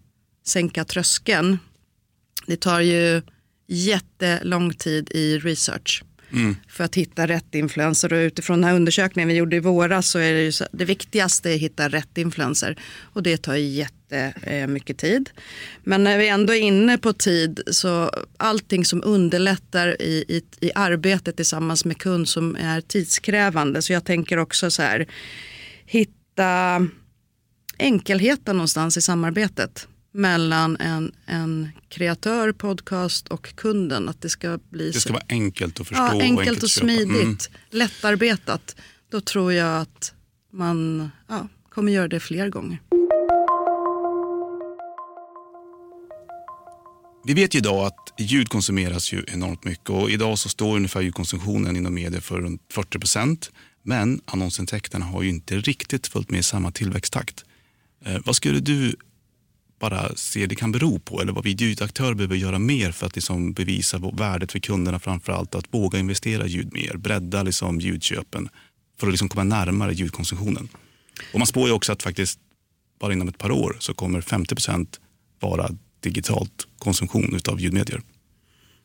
sänka 0.50 0.84
tröskeln. 0.84 1.58
Det 2.46 2.56
tar 2.56 2.80
ju 2.80 3.22
jättelång 3.66 4.74
tid 4.74 5.10
i 5.10 5.38
research. 5.38 6.04
Mm. 6.32 6.56
för 6.68 6.84
att 6.84 6.94
hitta 6.94 7.26
rätt 7.26 7.54
influenser. 7.54 8.12
Och 8.12 8.16
utifrån 8.16 8.60
den 8.60 8.68
här 8.68 8.76
undersökningen 8.76 9.28
vi 9.28 9.34
gjorde 9.34 9.56
i 9.56 9.60
våras 9.60 10.08
så 10.08 10.18
är 10.18 10.32
det, 10.32 10.42
ju 10.42 10.52
så, 10.52 10.64
det 10.72 10.84
viktigaste 10.84 11.54
att 11.54 11.60
hitta 11.60 11.88
rätt 11.88 12.18
influenser. 12.18 12.78
Och 13.12 13.22
det 13.22 13.36
tar 13.36 13.54
jättemycket 13.54 14.98
tid. 14.98 15.30
Men 15.84 16.04
när 16.04 16.18
vi 16.18 16.28
ändå 16.28 16.52
är 16.54 16.60
inne 16.60 16.98
på 16.98 17.12
tid 17.12 17.60
så 17.66 18.10
allting 18.36 18.84
som 18.84 19.02
underlättar 19.04 20.02
i, 20.02 20.24
i, 20.28 20.42
i 20.60 20.70
arbetet 20.74 21.36
tillsammans 21.36 21.84
med 21.84 21.98
kund 21.98 22.28
som 22.28 22.56
är 22.56 22.80
tidskrävande. 22.80 23.82
Så 23.82 23.92
jag 23.92 24.04
tänker 24.04 24.36
också 24.36 24.70
så 24.70 24.82
här, 24.82 25.06
hitta 25.86 26.86
enkelheten 27.78 28.56
någonstans 28.56 28.96
i 28.96 29.00
samarbetet 29.00 29.88
mellan 30.12 30.76
en, 30.76 31.12
en 31.26 31.68
kreatör, 31.88 32.52
podcast 32.52 33.28
och 33.28 33.54
kunden. 33.54 34.08
Att 34.08 34.20
det 34.20 34.28
ska 34.28 34.58
bli 34.70 34.90
det 34.90 35.00
ska 35.00 35.12
vara 35.12 35.22
enkelt 35.28 35.80
att 35.80 35.88
förstå 35.88 36.02
ja, 36.02 36.10
enkelt 36.10 36.34
och, 36.34 36.40
enkelt 36.40 36.62
och 36.62 36.70
smidigt, 36.70 37.22
mm. 37.22 37.38
lättarbetat. 37.70 38.76
Då 39.10 39.20
tror 39.20 39.52
jag 39.52 39.80
att 39.80 40.14
man 40.52 41.10
ja, 41.28 41.48
kommer 41.68 41.92
göra 41.92 42.08
det 42.08 42.20
fler 42.20 42.48
gånger. 42.48 42.80
Vi 47.24 47.34
vet 47.34 47.54
ju 47.54 47.58
idag 47.58 47.86
att 47.86 48.14
ljud 48.18 48.48
konsumeras 48.48 49.12
ju 49.12 49.24
enormt 49.28 49.64
mycket 49.64 49.90
och 49.90 50.10
idag 50.10 50.38
så 50.38 50.48
står 50.48 50.76
ungefär 50.76 51.00
ljudkonsumtionen 51.00 51.76
inom 51.76 51.94
media 51.94 52.20
för 52.20 52.40
runt 52.40 52.62
40 52.72 52.98
procent. 52.98 53.50
Men 53.82 54.20
annonsintäkterna 54.24 55.04
har 55.04 55.22
ju 55.22 55.28
inte 55.28 55.56
riktigt 55.56 56.06
följt 56.06 56.30
med 56.30 56.44
samma 56.44 56.70
tillväxttakt. 56.70 57.44
Eh, 58.04 58.16
vad 58.24 58.36
skulle 58.36 58.60
du 58.60 58.96
bara 59.80 60.16
se 60.16 60.46
det 60.46 60.54
kan 60.54 60.72
bero 60.72 60.98
på 60.98 61.20
eller 61.22 61.32
vad 61.32 61.44
vi 61.44 61.50
ljudaktörer 61.50 62.14
behöver 62.14 62.36
göra 62.36 62.58
mer 62.58 62.92
för 62.92 63.06
att 63.06 63.16
liksom 63.16 63.52
bevisa 63.52 63.98
värdet 63.98 64.52
för 64.52 64.58
kunderna 64.58 64.98
framför 64.98 65.32
allt 65.32 65.54
att 65.54 65.74
våga 65.74 65.98
investera 65.98 66.46
i 66.46 66.48
ljud 66.48 66.72
mer, 66.72 66.96
bredda 66.96 67.42
liksom 67.42 67.80
ljudköpen 67.80 68.48
för 69.00 69.06
att 69.06 69.12
liksom 69.12 69.28
komma 69.28 69.44
närmare 69.44 69.92
ljudkonsumtionen. 69.92 70.68
Och 71.32 71.38
man 71.38 71.46
spår 71.46 71.68
ju 71.68 71.74
också 71.74 71.92
att 71.92 72.02
faktiskt 72.02 72.40
bara 73.00 73.12
inom 73.12 73.28
ett 73.28 73.38
par 73.38 73.50
år 73.50 73.76
så 73.80 73.94
kommer 73.94 74.20
50% 74.20 74.86
vara 75.40 75.70
digitalt 76.00 76.66
konsumtion 76.78 77.40
av 77.48 77.60
ljudmedier. 77.60 78.02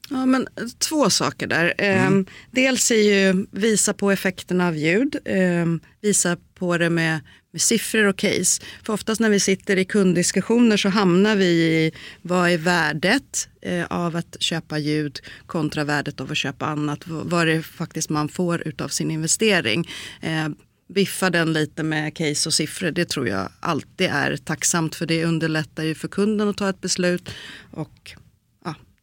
Ja, 0.10 0.26
men 0.26 0.48
två 0.78 1.10
saker 1.10 1.48
där. 1.48 1.74
Mm. 1.78 2.20
Eh, 2.20 2.26
dels 2.52 2.92
är 2.92 2.96
ju 2.96 3.46
visa 3.52 3.94
på 3.94 4.12
effekterna 4.12 4.68
av 4.68 4.78
ljud, 4.78 5.16
eh, 5.26 5.66
visa 6.02 6.38
på 6.56 6.78
det 6.78 6.90
med 6.90 7.20
med 7.56 7.62
siffror 7.62 8.06
och 8.06 8.18
case. 8.18 8.62
För 8.84 8.94
oftast 8.94 9.22
när 9.22 9.30
vi 9.30 9.40
sitter 9.40 9.78
i 9.78 9.86
kunddiskussioner 9.86 10.78
så 10.78 10.90
hamnar 10.90 11.36
vi 11.36 11.46
i 11.46 11.92
vad 12.22 12.50
är 12.50 12.58
värdet 12.58 13.50
eh, 13.62 13.86
av 13.86 14.16
att 14.16 14.36
köpa 14.40 14.78
ljud 14.78 15.20
kontra 15.46 15.84
värdet 15.84 16.22
av 16.22 16.32
att 16.32 16.38
köpa 16.38 16.66
annat. 16.66 17.00
Vad 17.06 17.42
är 17.42 17.46
det 17.46 17.64
faktiskt 17.64 18.10
man 18.10 18.30
får 18.30 18.68
utav 18.68 18.88
sin 18.88 19.12
investering. 19.12 19.90
Eh, 20.22 20.48
biffa 20.94 21.30
den 21.30 21.54
lite 21.54 21.84
med 21.84 22.16
case 22.16 22.50
och 22.50 22.54
siffror. 22.54 22.92
Det 22.92 23.06
tror 23.06 23.28
jag 23.28 23.50
alltid 23.60 24.08
är 24.12 24.38
tacksamt 24.38 24.96
för 24.96 25.06
det 25.06 25.26
underlättar 25.26 25.84
ju 25.84 25.96
för 25.96 26.08
kunden 26.08 26.50
att 26.50 26.58
ta 26.58 26.70
ett 26.70 26.82
beslut. 26.82 27.30
Och 27.72 28.16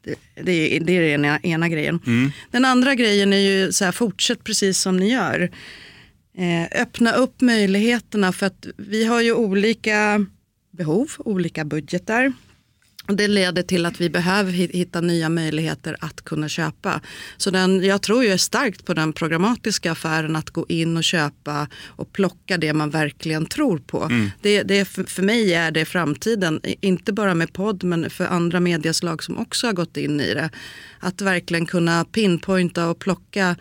det, 0.04 0.14
det, 0.42 0.76
är, 0.76 0.80
det 0.80 0.92
är 0.92 1.00
den 1.00 1.24
ena, 1.24 1.38
ena 1.38 1.68
grejen. 1.68 2.00
Mm. 2.06 2.30
Den 2.50 2.64
andra 2.64 2.94
grejen 2.94 3.32
är 3.32 3.36
ju 3.36 3.72
så 3.72 3.84
här, 3.84 3.92
fortsätt 3.92 4.44
precis 4.44 4.78
som 4.78 4.96
ni 4.96 5.12
gör. 5.12 5.50
Eh, 6.36 6.82
öppna 6.82 7.12
upp 7.12 7.40
möjligheterna 7.40 8.32
för 8.32 8.46
att 8.46 8.66
vi 8.76 9.04
har 9.04 9.20
ju 9.20 9.32
olika 9.32 10.26
behov, 10.70 11.10
olika 11.18 11.64
budgetar. 11.64 12.32
Och 13.08 13.16
det 13.16 13.28
leder 13.28 13.62
till 13.62 13.86
att 13.86 14.00
vi 14.00 14.10
behöver 14.10 14.52
hitta 14.52 15.00
nya 15.00 15.28
möjligheter 15.28 15.96
att 16.00 16.22
kunna 16.24 16.48
köpa. 16.48 17.00
Så 17.36 17.50
den, 17.50 17.84
jag 17.84 18.02
tror 18.02 18.24
ju 18.24 18.38
starkt 18.38 18.84
på 18.84 18.94
den 18.94 19.12
programmatiska 19.12 19.92
affären 19.92 20.36
att 20.36 20.50
gå 20.50 20.66
in 20.68 20.96
och 20.96 21.04
köpa 21.04 21.68
och 21.84 22.12
plocka 22.12 22.58
det 22.58 22.72
man 22.72 22.90
verkligen 22.90 23.46
tror 23.46 23.78
på. 23.78 24.02
Mm. 24.02 24.30
Det, 24.40 24.62
det, 24.62 24.84
för 24.84 25.22
mig 25.22 25.54
är 25.54 25.70
det 25.70 25.84
framtiden, 25.84 26.60
inte 26.80 27.12
bara 27.12 27.34
med 27.34 27.52
podd 27.52 27.84
men 27.84 28.10
för 28.10 28.26
andra 28.26 28.60
medieslag 28.60 29.22
som 29.22 29.38
också 29.38 29.66
har 29.66 29.74
gått 29.74 29.96
in 29.96 30.20
i 30.20 30.34
det. 30.34 30.50
Att 31.00 31.20
verkligen 31.20 31.66
kunna 31.66 32.04
pinpointa 32.04 32.88
och 32.88 32.98
plocka 32.98 33.56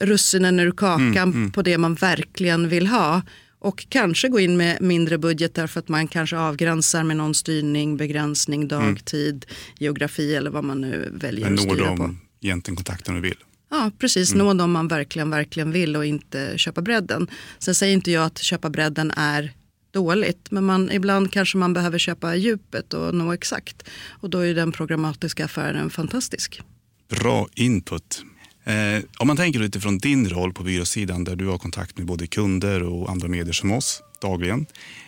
russinen 0.00 0.60
ur 0.60 0.70
kakan 0.70 1.16
mm, 1.16 1.32
mm. 1.32 1.52
på 1.52 1.62
det 1.62 1.78
man 1.78 1.94
verkligen 1.94 2.68
vill 2.68 2.86
ha. 2.86 3.22
Och 3.58 3.86
kanske 3.88 4.28
gå 4.28 4.40
in 4.40 4.56
med 4.56 4.82
mindre 4.82 5.18
budgetar 5.18 5.66
för 5.66 5.80
att 5.80 5.88
man 5.88 6.08
kanske 6.08 6.36
avgränsar 6.38 7.04
med 7.04 7.16
någon 7.16 7.34
styrning, 7.34 7.96
begränsning, 7.96 8.62
mm. 8.62 8.68
dagtid, 8.68 9.46
geografi 9.78 10.34
eller 10.34 10.50
vad 10.50 10.64
man 10.64 10.80
nu 10.80 11.08
väljer 11.12 11.44
Men 11.44 11.54
att 11.54 11.60
styra 11.60 11.96
på. 11.96 12.02
Men 12.02 12.18
egentligen 12.40 12.76
kontakten 12.76 13.14
du 13.14 13.20
vill. 13.20 13.36
Ja, 13.70 13.90
precis. 13.98 14.32
Mm. 14.32 14.46
Nå 14.46 14.54
dem 14.54 14.72
man 14.72 14.88
verkligen, 14.88 15.30
verkligen 15.30 15.72
vill 15.72 15.96
och 15.96 16.06
inte 16.06 16.52
köpa 16.58 16.82
bredden. 16.82 17.30
Sen 17.58 17.74
säger 17.74 17.94
inte 17.94 18.10
jag 18.10 18.24
att 18.24 18.38
köpa 18.38 18.70
bredden 18.70 19.12
är 19.16 19.52
dåligt, 19.90 20.50
men 20.50 20.64
man, 20.64 20.90
ibland 20.90 21.32
kanske 21.32 21.58
man 21.58 21.72
behöver 21.72 21.98
köpa 21.98 22.36
djupet 22.36 22.94
och 22.94 23.14
nå 23.14 23.32
exakt. 23.32 23.88
Och 24.08 24.30
då 24.30 24.38
är 24.38 24.54
den 24.54 24.72
programmatiska 24.72 25.44
affären 25.44 25.90
fantastisk. 25.90 26.60
Bra 27.08 27.48
input. 27.54 28.24
Eh, 28.64 29.02
om 29.18 29.26
man 29.26 29.36
tänker 29.36 29.62
utifrån 29.62 29.98
din 29.98 30.28
roll 30.28 30.52
på 30.52 30.62
byråsidan 30.62 31.24
där 31.24 31.36
du 31.36 31.46
har 31.46 31.58
kontakt 31.58 31.98
med 31.98 32.06
både 32.06 32.26
kunder 32.26 32.82
och 32.82 33.10
andra 33.10 33.28
medier 33.28 33.52
som 33.52 33.72
oss 33.72 34.02
dagligen. 34.20 34.66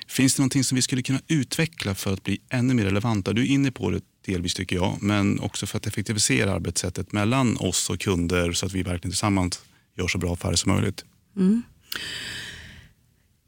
Finns 0.08 0.34
det 0.34 0.40
någonting 0.40 0.64
som 0.64 0.76
vi 0.76 0.82
skulle 0.82 1.02
kunna 1.02 1.20
utveckla 1.28 1.94
för 1.94 2.12
att 2.12 2.22
bli 2.22 2.40
ännu 2.50 2.74
mer 2.74 2.84
relevanta? 2.84 3.32
Du 3.32 3.42
är 3.42 3.46
inne 3.46 3.70
på 3.70 3.90
det 3.90 4.00
delvis 4.26 4.54
tycker 4.54 4.76
jag, 4.76 4.98
men 5.00 5.40
också 5.40 5.66
för 5.66 5.76
att 5.76 5.86
effektivisera 5.86 6.52
arbetssättet 6.52 7.12
mellan 7.12 7.56
oss 7.56 7.90
och 7.90 8.00
kunder 8.00 8.52
så 8.52 8.66
att 8.66 8.72
vi 8.72 8.82
verkligen 8.82 9.10
tillsammans 9.10 9.60
gör 9.98 10.08
så 10.08 10.18
bra 10.18 10.32
affärer 10.32 10.54
som 10.54 10.72
möjligt. 10.72 11.04
Mm. 11.36 11.62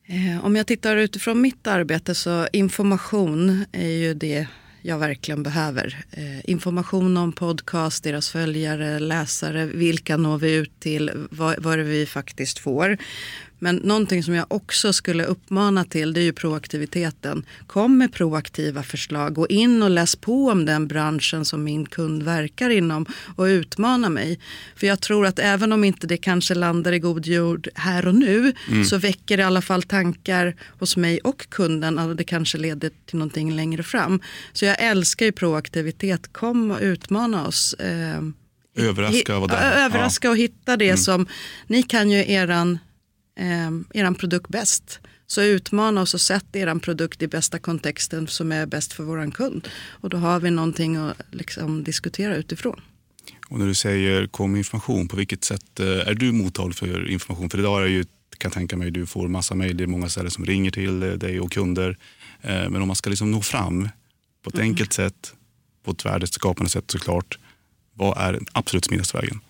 Eh, 0.06 0.44
om 0.44 0.56
jag 0.56 0.66
tittar 0.66 0.96
utifrån 0.96 1.40
mitt 1.40 1.66
arbete 1.66 2.14
så 2.14 2.49
information 2.52 3.64
är 3.73 3.88
ju 3.88 4.14
det 4.14 4.46
jag 4.86 4.98
verkligen 4.98 5.42
behöver. 5.42 6.04
Eh, 6.10 6.50
information 6.50 7.16
om 7.16 7.32
podcast, 7.32 8.04
deras 8.04 8.30
följare, 8.30 8.98
läsare, 8.98 9.66
vilka 9.66 10.16
når 10.16 10.38
vi 10.38 10.54
ut 10.54 10.80
till, 10.80 11.10
vad, 11.30 11.62
vad 11.62 11.72
är 11.72 11.78
det 11.78 11.84
vi 11.84 12.06
faktiskt 12.06 12.58
får. 12.58 12.98
Men 13.58 13.76
någonting 13.76 14.23
som 14.23 14.34
jag 14.34 14.46
också 14.49 14.92
skulle 14.92 15.25
uppmana 15.25 15.84
till 15.84 16.12
det 16.12 16.20
är 16.20 16.25
ju 16.25 16.32
proaktiviteten. 16.32 17.46
Kom 17.66 17.99
med 17.99 18.12
proaktiva 18.12 18.82
förslag, 18.82 19.34
gå 19.34 19.46
in 19.49 19.82
och 19.82 19.90
läs 19.90 20.16
på 20.16 20.49
om 20.49 20.64
den 20.64 20.88
branschen 20.88 21.44
som 21.44 21.64
min 21.64 21.87
kund 21.87 22.23
verkar 22.23 22.70
inom 22.70 23.06
och 23.37 23.44
utmana 23.44 24.08
mig. 24.08 24.40
För 24.76 24.87
jag 24.87 25.00
tror 25.00 25.26
att 25.26 25.38
även 25.38 25.73
om 25.73 25.84
inte 25.84 26.06
det 26.06 26.16
kanske 26.16 26.54
landar 26.54 26.92
i 26.92 26.99
god 26.99 27.26
jord 27.26 27.68
här 27.75 28.06
och 28.06 28.14
nu 28.14 28.52
mm. 28.68 28.84
så 28.84 28.99
väcker 28.99 29.37
det 29.37 29.40
i 29.40 29.44
alla 29.44 29.62
fall 29.62 29.82
tankar 29.82 30.56
hos 30.78 30.96
mig 30.96 31.18
och 31.18 31.49
kunden 31.49 31.99
och 31.99 32.16
det 32.16 32.25
kanske 32.25 32.58
leder 32.58 32.90
till 33.06 33.18
någonting 33.18 33.56
längre 33.56 33.82
fram. 33.82 34.20
Så 34.52 34.64
jag 34.64 34.82
älskar 34.82 35.26
ju 35.26 35.32
proaktivitet. 35.32 36.32
Kom 36.32 36.70
och 36.70 36.78
utmana 36.80 37.46
oss. 37.46 37.75
Eh, 37.75 38.23
överraska 38.76 39.38
och 39.38 39.52
Överraska 39.52 40.30
och 40.30 40.37
hitta 40.37 40.76
det 40.76 40.88
mm. 40.88 40.96
som, 40.96 41.26
ni 41.66 41.82
kan 41.82 42.11
ju 42.11 42.32
eran 42.32 42.78
eh, 43.36 43.70
er 43.94 44.14
produkt 44.14 44.48
bäst. 44.48 45.00
Så 45.26 45.42
utmana 45.42 46.00
oss 46.00 46.14
och 46.14 46.20
sätt 46.20 46.56
er 46.56 46.78
produkt 46.78 47.22
i 47.22 47.28
bästa 47.28 47.58
kontexten 47.58 48.26
som 48.26 48.52
är 48.52 48.66
bäst 48.66 48.92
för 48.92 49.04
vår 49.04 49.30
kund. 49.30 49.68
Och 49.90 50.10
då 50.10 50.16
har 50.16 50.40
vi 50.40 50.50
någonting 50.50 50.96
att 50.96 51.16
liksom 51.30 51.84
diskutera 51.84 52.36
utifrån. 52.36 52.80
Och 53.48 53.58
när 53.58 53.66
du 53.66 53.74
säger 53.74 54.26
kom 54.26 54.56
information, 54.56 55.08
på 55.08 55.16
vilket 55.16 55.44
sätt 55.44 55.80
eh, 55.80 55.86
är 55.86 56.14
du 56.14 56.32
mottaglig 56.32 56.76
för 56.76 57.10
information? 57.10 57.50
För 57.50 57.58
idag 57.58 57.82
är 57.82 57.86
ju, 57.86 58.04
kan 58.04 58.48
jag 58.48 58.52
tänka 58.52 58.76
mig, 58.76 58.90
du 58.90 59.06
får 59.06 59.28
massa 59.28 59.54
mejl, 59.54 59.76
det 59.76 59.84
är 59.84 59.86
många 59.86 60.08
ställen 60.08 60.30
som 60.30 60.46
ringer 60.46 60.70
till 60.70 61.00
dig 61.00 61.40
och 61.40 61.52
kunder. 61.52 61.98
Eh, 62.42 62.70
men 62.70 62.82
om 62.82 62.86
man 62.86 62.96
ska 62.96 63.10
liksom 63.10 63.30
nå 63.30 63.40
fram 63.40 63.88
på 64.42 64.50
ett 64.50 64.56
mm. 64.56 64.68
enkelt 64.68 64.92
sätt, 64.92 65.34
på 65.84 65.90
ett 65.90 66.06
värdeskapande 66.06 66.70
sätt 66.70 66.90
såklart. 66.90 67.38
Vad 67.94 68.18
är 68.18 68.32
den 68.32 68.46
absolut 68.52 68.84
smidigaste 68.84 69.16
vägen? 69.16 69.40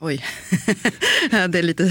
Oj, 0.00 0.24
det 1.30 1.58
är 1.58 1.62
lite 1.62 1.88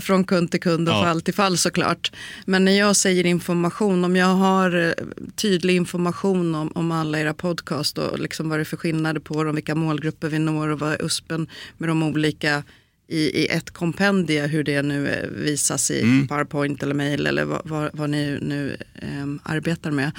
från 0.00 0.24
kund 0.24 0.50
till 0.50 0.60
kund 0.60 0.88
och 0.88 0.94
ja. 0.94 1.02
fall 1.02 1.20
till 1.20 1.34
fall 1.34 1.58
såklart. 1.58 2.12
Men 2.44 2.64
när 2.64 2.78
jag 2.78 2.96
säger 2.96 3.26
information, 3.26 4.04
om 4.04 4.16
jag 4.16 4.26
har 4.26 4.86
eh, 4.88 5.06
tydlig 5.34 5.76
information 5.76 6.54
om, 6.54 6.72
om 6.74 6.92
alla 6.92 7.20
era 7.20 7.34
podcast 7.34 7.98
och 7.98 8.18
liksom 8.18 8.48
vad 8.48 8.58
det 8.58 8.62
är 8.62 8.64
för 8.64 8.76
skillnader 8.76 9.20
på 9.20 9.44
dem, 9.44 9.54
vilka 9.54 9.74
målgrupper 9.74 10.28
vi 10.28 10.38
når 10.38 10.68
och 10.68 10.78
vad 10.78 10.92
är 10.92 11.04
USPen 11.04 11.48
med 11.78 11.88
de 11.88 12.02
olika 12.02 12.62
i, 13.08 13.42
i 13.42 13.46
ett 13.46 13.70
kompendie, 13.70 14.46
hur 14.46 14.64
det 14.64 14.82
nu 14.82 15.08
eh, 15.08 15.28
visas 15.28 15.90
i 15.90 16.02
mm. 16.02 16.28
PowerPoint 16.28 16.82
eller 16.82 16.94
mail 16.94 17.26
eller 17.26 17.44
vad, 17.44 17.60
vad, 17.64 17.90
vad 17.92 18.10
ni 18.10 18.38
nu 18.42 18.76
eh, 18.94 19.52
arbetar 19.52 19.90
med. 19.90 20.12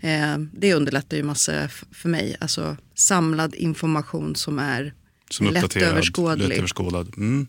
Eh, 0.00 0.38
det 0.52 0.74
underlättar 0.74 1.16
ju 1.16 1.22
massor 1.22 1.68
för 1.94 2.08
mig, 2.08 2.36
alltså 2.40 2.76
samlad 2.94 3.54
information 3.54 4.36
som 4.36 4.58
är 4.58 4.92
som 5.30 5.46
lättöverskådlig. 5.46 6.48
lättöverskådad. 6.48 7.12
Mm. 7.16 7.46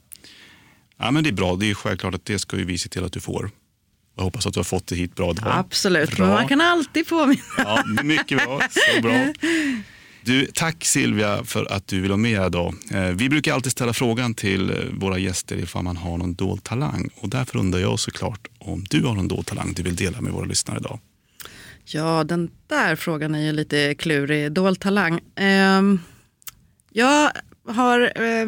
Ja, 0.98 1.12
men 1.12 1.24
det 1.24 1.30
är 1.30 1.34
bra, 1.34 1.56
det 1.56 1.70
är 1.70 1.74
självklart 1.74 2.16
att 2.16 2.26
det 2.26 2.40
ska 2.40 2.58
vi 2.58 2.78
se 2.78 2.90
till 2.90 3.04
att 3.04 3.14
du 3.14 3.20
får. 3.20 3.52
Jag 4.16 4.24
hoppas 4.24 4.48
att 4.48 4.54
du 4.54 4.60
har 4.60 4.64
fått 4.64 4.88
det 4.88 4.96
hit 4.96 5.16
bra. 5.16 5.34
Det 5.34 5.42
Absolut, 5.46 6.16
bra. 6.16 6.26
men 6.26 6.36
man 6.36 6.48
kan 6.48 6.62
alltid 6.62 7.08
påminna. 7.08 7.42
Ja, 7.58 7.84
mycket 8.04 8.38
bra, 8.46 8.62
så 8.72 9.02
bra. 9.02 9.34
Du, 10.22 10.46
tack 10.46 10.86
Silvia 10.86 11.44
för 11.44 11.74
att 11.74 11.88
du 11.88 12.02
vill 12.02 12.10
vara 12.10 12.18
med 12.18 12.48
idag. 12.48 12.76
Eh, 12.92 13.02
vi 13.02 13.30
brukar 13.30 13.54
alltid 13.54 13.72
ställa 13.72 13.94
frågan 13.94 14.34
till 14.34 14.70
eh, 14.70 14.76
våra 14.94 15.18
gäster 15.18 15.58
ifall 15.58 15.84
man 15.84 15.98
har 15.98 16.18
någon 16.18 16.34
dold 16.34 16.64
talang. 16.64 17.10
Och 17.16 17.30
därför 17.30 17.60
undrar 17.60 17.80
jag 17.80 18.00
såklart 18.00 18.48
om 18.58 18.84
du 18.90 19.04
har 19.04 19.16
någon 19.16 19.28
dold 19.28 19.46
talang 19.46 19.74
du 19.74 19.84
vill 19.84 19.96
dela 19.96 20.22
med 20.22 20.34
våra 20.34 20.46
lyssnare 20.46 20.78
idag. 20.80 21.00
Ja, 21.86 22.24
den 22.24 22.52
där 22.68 22.96
frågan 22.96 23.36
är 23.36 23.40
ju 23.42 23.52
lite 23.52 23.96
klurig. 23.96 24.52
Dold 24.52 24.80
talang. 24.80 25.20
Um, 25.40 26.00
jag 26.92 27.32
har 27.70 28.12
eh, 28.16 28.46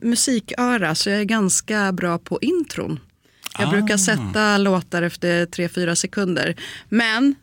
musiköra 0.00 0.94
så 0.94 1.10
jag 1.10 1.20
är 1.20 1.24
ganska 1.24 1.92
bra 1.92 2.18
på 2.18 2.38
intron. 2.40 3.00
Jag 3.58 3.68
ah. 3.68 3.70
brukar 3.70 3.96
sätta 3.96 4.58
låtar 4.58 5.02
efter 5.02 5.46
3-4 5.46 5.94
sekunder. 5.94 6.56
Men 6.88 7.34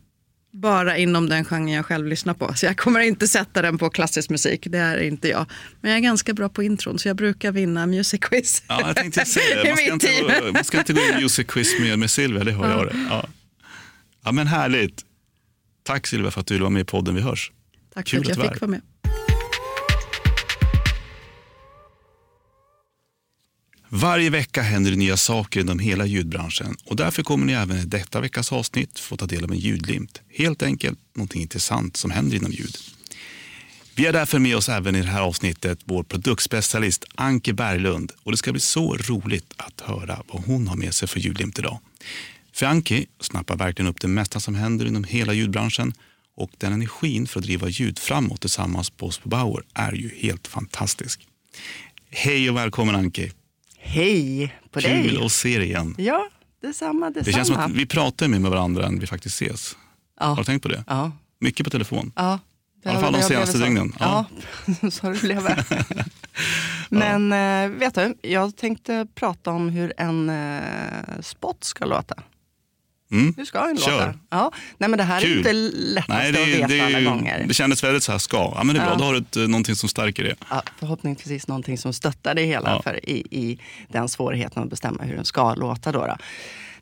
bara 0.51 0.97
inom 0.97 1.29
den 1.29 1.45
genren 1.45 1.67
jag 1.69 1.85
själv 1.85 2.07
lyssnar 2.07 2.33
på. 2.33 2.53
Så 2.53 2.65
jag 2.65 2.77
kommer 2.77 2.99
inte 2.99 3.27
sätta 3.27 3.61
den 3.61 3.77
på 3.77 3.89
klassisk 3.89 4.29
musik, 4.29 4.67
det 4.69 4.77
är 4.77 4.97
inte 4.97 5.27
jag. 5.27 5.45
Men 5.81 5.91
jag 5.91 5.97
är 5.97 6.01
ganska 6.01 6.33
bra 6.33 6.49
på 6.49 6.63
intron 6.63 6.99
så 6.99 7.07
jag 7.07 7.15
brukar 7.15 7.51
vinna 7.51 7.85
music 7.85 8.19
quiz. 8.21 8.63
Ja, 8.67 8.81
jag 8.87 8.95
tänkte 8.95 9.25
säga 9.25 9.63
man 9.69 9.77
ska, 9.77 9.93
inte, 9.93 10.51
man 10.53 10.63
ska 10.63 10.79
inte 10.79 10.93
gå 10.93 11.01
i 11.01 11.21
music 11.21 11.47
quiz 11.47 11.79
med, 11.79 11.99
med 11.99 12.11
Silvia, 12.11 12.43
det 12.43 12.51
har 12.51 12.69
ja. 12.69 12.77
jag 12.77 12.87
det. 12.87 13.07
Ja. 13.09 13.27
ja. 14.23 14.31
men 14.31 14.47
härligt. 14.47 15.05
Tack 15.83 16.07
Silvia 16.07 16.31
för 16.31 16.41
att 16.41 16.47
du 16.47 16.59
vara 16.59 16.69
med 16.69 16.81
i 16.81 16.85
podden 16.85 17.15
Vi 17.15 17.21
hörs. 17.21 17.51
Tack 17.93 18.07
Kul 18.07 18.23
för 18.23 18.31
att 18.31 18.37
jag 18.37 18.53
fick 18.53 18.61
vara 18.61 18.71
med. 18.71 18.81
Varje 23.91 24.29
vecka 24.29 24.61
händer 24.61 24.91
det 24.91 24.97
nya 24.97 25.17
saker 25.17 25.59
inom 25.59 25.79
hela 25.79 26.05
ljudbranschen 26.05 26.77
och 26.85 26.95
därför 26.95 27.23
kommer 27.23 27.45
ni 27.45 27.53
även 27.53 27.77
i 27.77 27.85
detta 27.85 28.21
veckas 28.21 28.51
avsnitt 28.51 28.99
få 28.99 29.17
ta 29.17 29.25
del 29.25 29.43
av 29.43 29.51
en 29.51 29.57
ljudlimt. 29.57 30.21
Helt 30.27 30.63
enkelt 30.63 30.99
någonting 31.15 31.41
intressant 31.41 31.97
som 31.97 32.11
händer 32.11 32.37
inom 32.37 32.51
ljud. 32.51 32.77
Vi 33.95 34.05
har 34.05 34.13
därför 34.13 34.39
med 34.39 34.57
oss 34.57 34.69
även 34.69 34.95
i 34.95 35.01
det 35.01 35.07
här 35.07 35.21
avsnittet 35.21 35.79
vår 35.83 36.03
produktspecialist 36.03 37.05
Anke 37.15 37.53
Berglund 37.53 38.11
och 38.23 38.31
det 38.31 38.37
ska 38.37 38.51
bli 38.51 38.61
så 38.61 38.93
roligt 38.97 39.53
att 39.57 39.81
höra 39.81 40.23
vad 40.27 40.45
hon 40.45 40.67
har 40.67 40.75
med 40.75 40.93
sig 40.93 41.07
för 41.07 41.19
ljudlimt 41.19 41.59
idag. 41.59 41.79
För 42.53 42.65
Anke 42.65 43.05
snappar 43.19 43.55
verkligen 43.55 43.89
upp 43.89 44.01
det 44.01 44.07
mesta 44.07 44.39
som 44.39 44.55
händer 44.55 44.85
inom 44.85 45.03
hela 45.03 45.33
ljudbranschen 45.33 45.93
och 46.35 46.51
den 46.57 46.73
energin 46.73 47.27
för 47.27 47.39
att 47.39 47.45
driva 47.45 47.67
ljud 47.67 47.99
framåt 47.99 48.41
tillsammans 48.41 48.89
på 48.89 49.05
oss 49.05 49.17
på 49.17 49.29
Bauer 49.29 49.63
är 49.73 49.91
ju 49.91 50.09
helt 50.15 50.47
fantastisk. 50.47 51.27
Hej 52.09 52.49
och 52.49 52.57
välkommen 52.57 52.95
Anke! 52.95 53.31
Hej 53.81 54.55
på 54.71 54.79
Kul 54.79 54.89
dig! 54.89 55.09
Kul 55.09 55.25
att 55.25 55.31
se 55.31 55.57
dig 55.57 55.67
igen. 55.67 55.95
Ja, 55.97 56.29
detsamma, 56.61 57.09
detsamma. 57.09 57.23
Det 57.25 57.33
känns 57.33 57.47
som 57.47 57.57
att 57.57 57.71
vi 57.71 57.85
pratar 57.85 58.27
mer 58.27 58.39
med 58.39 58.51
varandra 58.51 58.85
än 58.85 58.99
vi 58.99 59.07
faktiskt 59.07 59.41
ses. 59.41 59.77
Ja. 60.19 60.25
Har 60.25 60.35
du 60.35 60.43
tänkt 60.43 60.63
på 60.63 60.69
det? 60.69 60.83
Ja. 60.87 61.11
Mycket 61.39 61.63
på 61.63 61.69
telefon. 61.69 62.11
Ja. 62.15 62.39
I 62.85 62.89
alla 62.89 62.99
fall 62.99 63.13
de 63.13 63.21
senaste 63.21 63.57
dygnen. 63.57 63.93
Ja, 63.99 64.25
ja 64.81 64.89
så 64.91 65.07
har 65.07 65.13
det 65.13 65.21
blivit. 65.21 65.87
Men 66.89 67.31
ja. 67.31 67.67
vet 67.67 67.95
du, 67.95 68.15
jag 68.21 68.55
tänkte 68.55 69.07
prata 69.15 69.51
om 69.51 69.69
hur 69.69 69.93
en 69.97 70.29
uh, 70.29 71.21
spot 71.21 71.63
ska 71.63 71.85
låta. 71.85 72.15
Mm. 73.11 73.33
Hur 73.37 73.45
ska 73.45 73.69
en 73.69 73.77
Kör. 73.77 73.91
låta? 73.91 74.13
Ja. 74.29 74.51
Nej, 74.77 74.89
men 74.89 74.97
det 74.97 75.03
här 75.03 75.21
Kul. 75.21 75.31
är 75.33 75.37
inte 75.37 75.53
lättaste 75.53 76.13
Nej, 76.13 76.31
det, 76.31 76.41
att 76.41 76.47
veta 76.47 76.67
det, 76.67 76.81
alla 76.81 77.01
gånger. 77.01 77.45
det 77.47 77.53
kändes 77.53 77.83
väldigt 77.83 78.03
så 78.03 78.11
här 78.11 78.19
ska. 78.19 78.37
Ja, 78.55 78.63
men 78.63 78.75
det 78.75 78.81
är 78.81 78.85
bra, 78.85 78.93
Ja. 78.93 78.97
då 78.99 79.03
har 79.05 79.13
du 79.13 79.19
ett, 79.19 79.37
eh, 79.37 79.43
någonting 79.47 79.75
som 79.75 79.89
stärker 79.89 80.23
det. 80.23 80.35
Ja, 80.49 80.63
förhoppningsvis 80.79 81.47
någonting 81.47 81.77
som 81.77 81.93
stöttar 81.93 82.35
det 82.35 82.41
hela 82.43 82.69
Ja. 82.69 82.81
för 82.81 83.09
i, 83.09 83.17
i 83.31 83.59
den 83.87 84.09
svårigheten 84.09 84.63
att 84.63 84.69
bestämma 84.69 85.03
hur 85.03 85.15
den 85.15 85.25
ska 85.25 85.53
låta. 85.55 85.91
Då, 85.91 86.05
då. 86.05 86.15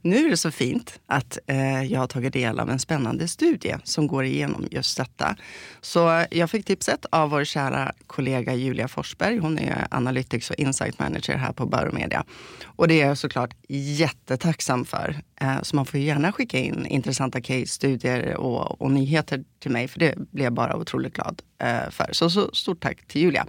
Nu 0.08 0.26
är 0.26 0.30
det 0.30 0.38
så 0.38 0.52
fint 0.52 1.00
att 1.06 1.38
eh, 1.48 1.84
jag 1.84 2.00
har 2.00 2.08
tagit 2.08 2.34
del 2.34 2.60
av 2.60 2.70
en 2.70 2.80
spännande 2.80 3.28
studie 3.28 3.76
som 3.84 4.08
går 4.08 4.26
igenom 4.26 4.68
just 4.72 4.98
detta. 4.98 5.36
Så 5.82 6.26
jag 6.32 6.50
fick 6.50 6.66
tipset 6.66 7.06
av 7.12 7.30
vår 7.30 7.44
kära 7.44 7.92
kollega 8.08 8.54
Julia 8.54 8.88
Forsberg. 8.88 9.38
Hon 9.38 9.60
är 9.60 9.88
Analytics 9.92 10.50
och 10.50 10.56
Insight 10.56 11.00
Manager 11.00 11.36
här 11.36 11.54
på 11.54 11.66
Baromedia. 11.66 12.24
Och 12.66 12.88
det 12.88 13.02
är 13.02 13.08
jag 13.08 13.18
såklart 13.18 13.54
jättetacksam 13.70 14.86
för. 14.86 15.22
Eh, 15.42 15.62
så 15.62 15.76
man 15.76 15.86
får 15.86 16.00
gärna 16.00 16.32
skicka 16.32 16.58
in 16.58 16.86
intressanta 16.86 17.42
case, 17.42 17.68
studier 17.68 18.36
och, 18.36 18.82
och 18.82 18.92
nyheter 18.92 19.44
till 19.60 19.72
mig. 19.72 19.88
För 19.88 20.00
det 20.00 20.32
blir 20.32 20.44
jag 20.44 20.54
bara 20.54 20.76
otroligt 20.76 21.14
glad 21.14 21.42
eh, 21.62 21.90
för. 21.90 22.10
Så, 22.12 22.30
så 22.30 22.50
stort 22.54 22.80
tack 22.84 23.08
till 23.08 23.22
Julia. 23.22 23.46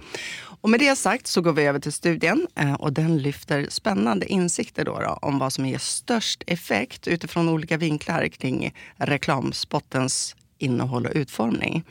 Och 0.61 0.71
med 0.71 0.81
det 0.81 0.97
sagt 0.97 1.27
så 1.27 1.41
går 1.41 1.53
vi 1.53 1.65
över 1.65 1.81
till 1.81 1.93
studien 1.93 2.47
eh, 2.55 2.75
och 2.75 2.93
den 2.93 3.19
lyfter 3.19 3.67
spännande 3.71 4.27
insikter 4.27 4.85
då, 4.85 5.01
då 5.01 5.19
om 5.23 5.39
vad 5.39 5.53
som 5.53 5.67
ger 5.67 5.79
störst 5.79 6.43
effekt 6.47 7.09
utifrån 7.09 7.49
olika 7.49 7.77
vinklar 7.77 8.29
kring 8.29 8.75
reklamspottens 8.97 10.37
innehåll 10.59 11.07
och 11.07 11.13
utformning. 11.15 11.85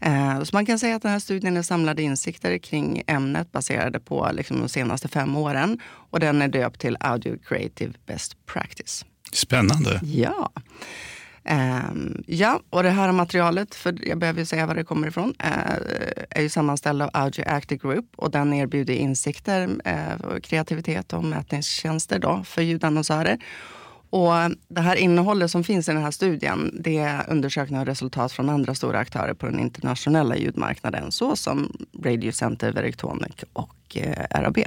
Eh, 0.00 0.42
Så 0.42 0.56
man 0.56 0.66
kan 0.66 0.78
säga 0.78 0.96
att 0.96 1.02
den 1.02 1.10
här 1.10 1.18
studien 1.18 1.56
är 1.56 1.62
samlade 1.62 2.02
insikter 2.02 2.58
kring 2.58 3.02
ämnet 3.06 3.52
baserade 3.52 4.00
på 4.00 4.30
liksom 4.32 4.60
de 4.60 4.68
senaste 4.68 5.08
fem 5.08 5.36
åren 5.36 5.80
och 6.10 6.20
den 6.20 6.42
är 6.42 6.48
döpt 6.48 6.80
till 6.80 6.96
Audio 7.00 7.38
Creative 7.48 7.92
Best 8.06 8.46
Practice. 8.46 9.04
Spännande. 9.32 10.00
Ja. 10.02 10.52
Um, 11.50 12.24
ja, 12.26 12.60
och 12.70 12.82
det 12.82 12.90
här 12.90 13.12
materialet, 13.12 13.74
för 13.74 14.08
jag 14.08 14.18
behöver 14.18 14.40
ju 14.40 14.46
säga 14.46 14.66
var 14.66 14.74
det 14.74 14.84
kommer 14.84 15.08
ifrån, 15.08 15.34
uh, 15.44 15.76
är 16.30 16.42
ju 16.42 16.48
sammanställd 16.48 17.02
av 17.02 17.10
Audio 17.12 17.44
Active 17.46 17.80
Group 17.82 18.06
och 18.16 18.30
den 18.30 18.52
erbjuder 18.52 18.94
insikter, 18.94 19.68
uh, 19.68 20.40
kreativitet 20.40 21.12
och 21.12 21.24
mätningstjänster 21.24 22.18
då 22.18 22.42
för 22.44 22.62
ljudannonsörer. 22.62 23.38
Och 24.10 24.32
det 24.68 24.80
här 24.80 24.96
innehållet 24.96 25.50
som 25.50 25.64
finns 25.64 25.88
i 25.88 25.92
den 25.92 26.02
här 26.02 26.10
studien, 26.10 26.80
det 26.80 26.98
är 26.98 27.30
undersökningar 27.30 27.80
och 27.80 27.86
resultat 27.86 28.32
från 28.32 28.48
andra 28.48 28.74
stora 28.74 28.98
aktörer 28.98 29.34
på 29.34 29.46
den 29.46 29.60
internationella 29.60 30.36
ljudmarknaden, 30.36 31.12
såsom 31.12 31.72
Radio 32.04 32.32
Center, 32.32 32.72
Verictonic 32.72 33.44
och 33.52 33.76
eh, 33.94 34.08
uh, 34.08 34.42
RAB. 34.42 34.58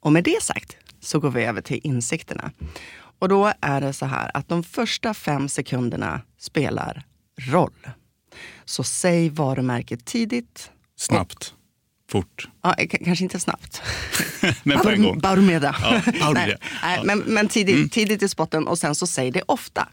Och 0.00 0.12
med 0.12 0.24
det 0.24 0.42
sagt 0.42 0.76
så 1.00 1.20
går 1.20 1.30
vi 1.30 1.44
över 1.44 1.60
till 1.60 1.80
insikterna. 1.82 2.50
Och 3.18 3.28
då 3.28 3.52
är 3.60 3.80
det 3.80 3.92
så 3.92 4.06
här 4.06 4.30
att 4.34 4.48
de 4.48 4.62
första 4.62 5.14
fem 5.14 5.48
sekunderna 5.48 6.20
spelar 6.38 7.04
roll. 7.36 7.88
Så 8.64 8.84
säg 8.84 9.30
varumärket 9.30 10.04
tidigt. 10.04 10.70
Snabbt. 10.96 11.54
Fort. 12.10 12.48
Ja, 12.62 12.74
kanske 13.04 13.24
inte 13.24 13.40
snabbt. 13.40 13.82
Men 14.62 14.78
på 14.80 14.90
en 14.90 15.02
gång. 15.02 15.18
Barometer. 15.18 15.76
Ja, 16.20 16.32
nej, 16.32 16.56
nej, 16.82 17.00
men, 17.04 17.18
men 17.18 17.48
tidigt, 17.48 17.92
tidigt 17.92 18.22
i 18.22 18.28
spotten 18.28 18.68
och 18.68 18.78
sen 18.78 18.94
så 18.94 19.06
säg 19.06 19.30
det 19.30 19.42
ofta. 19.46 19.88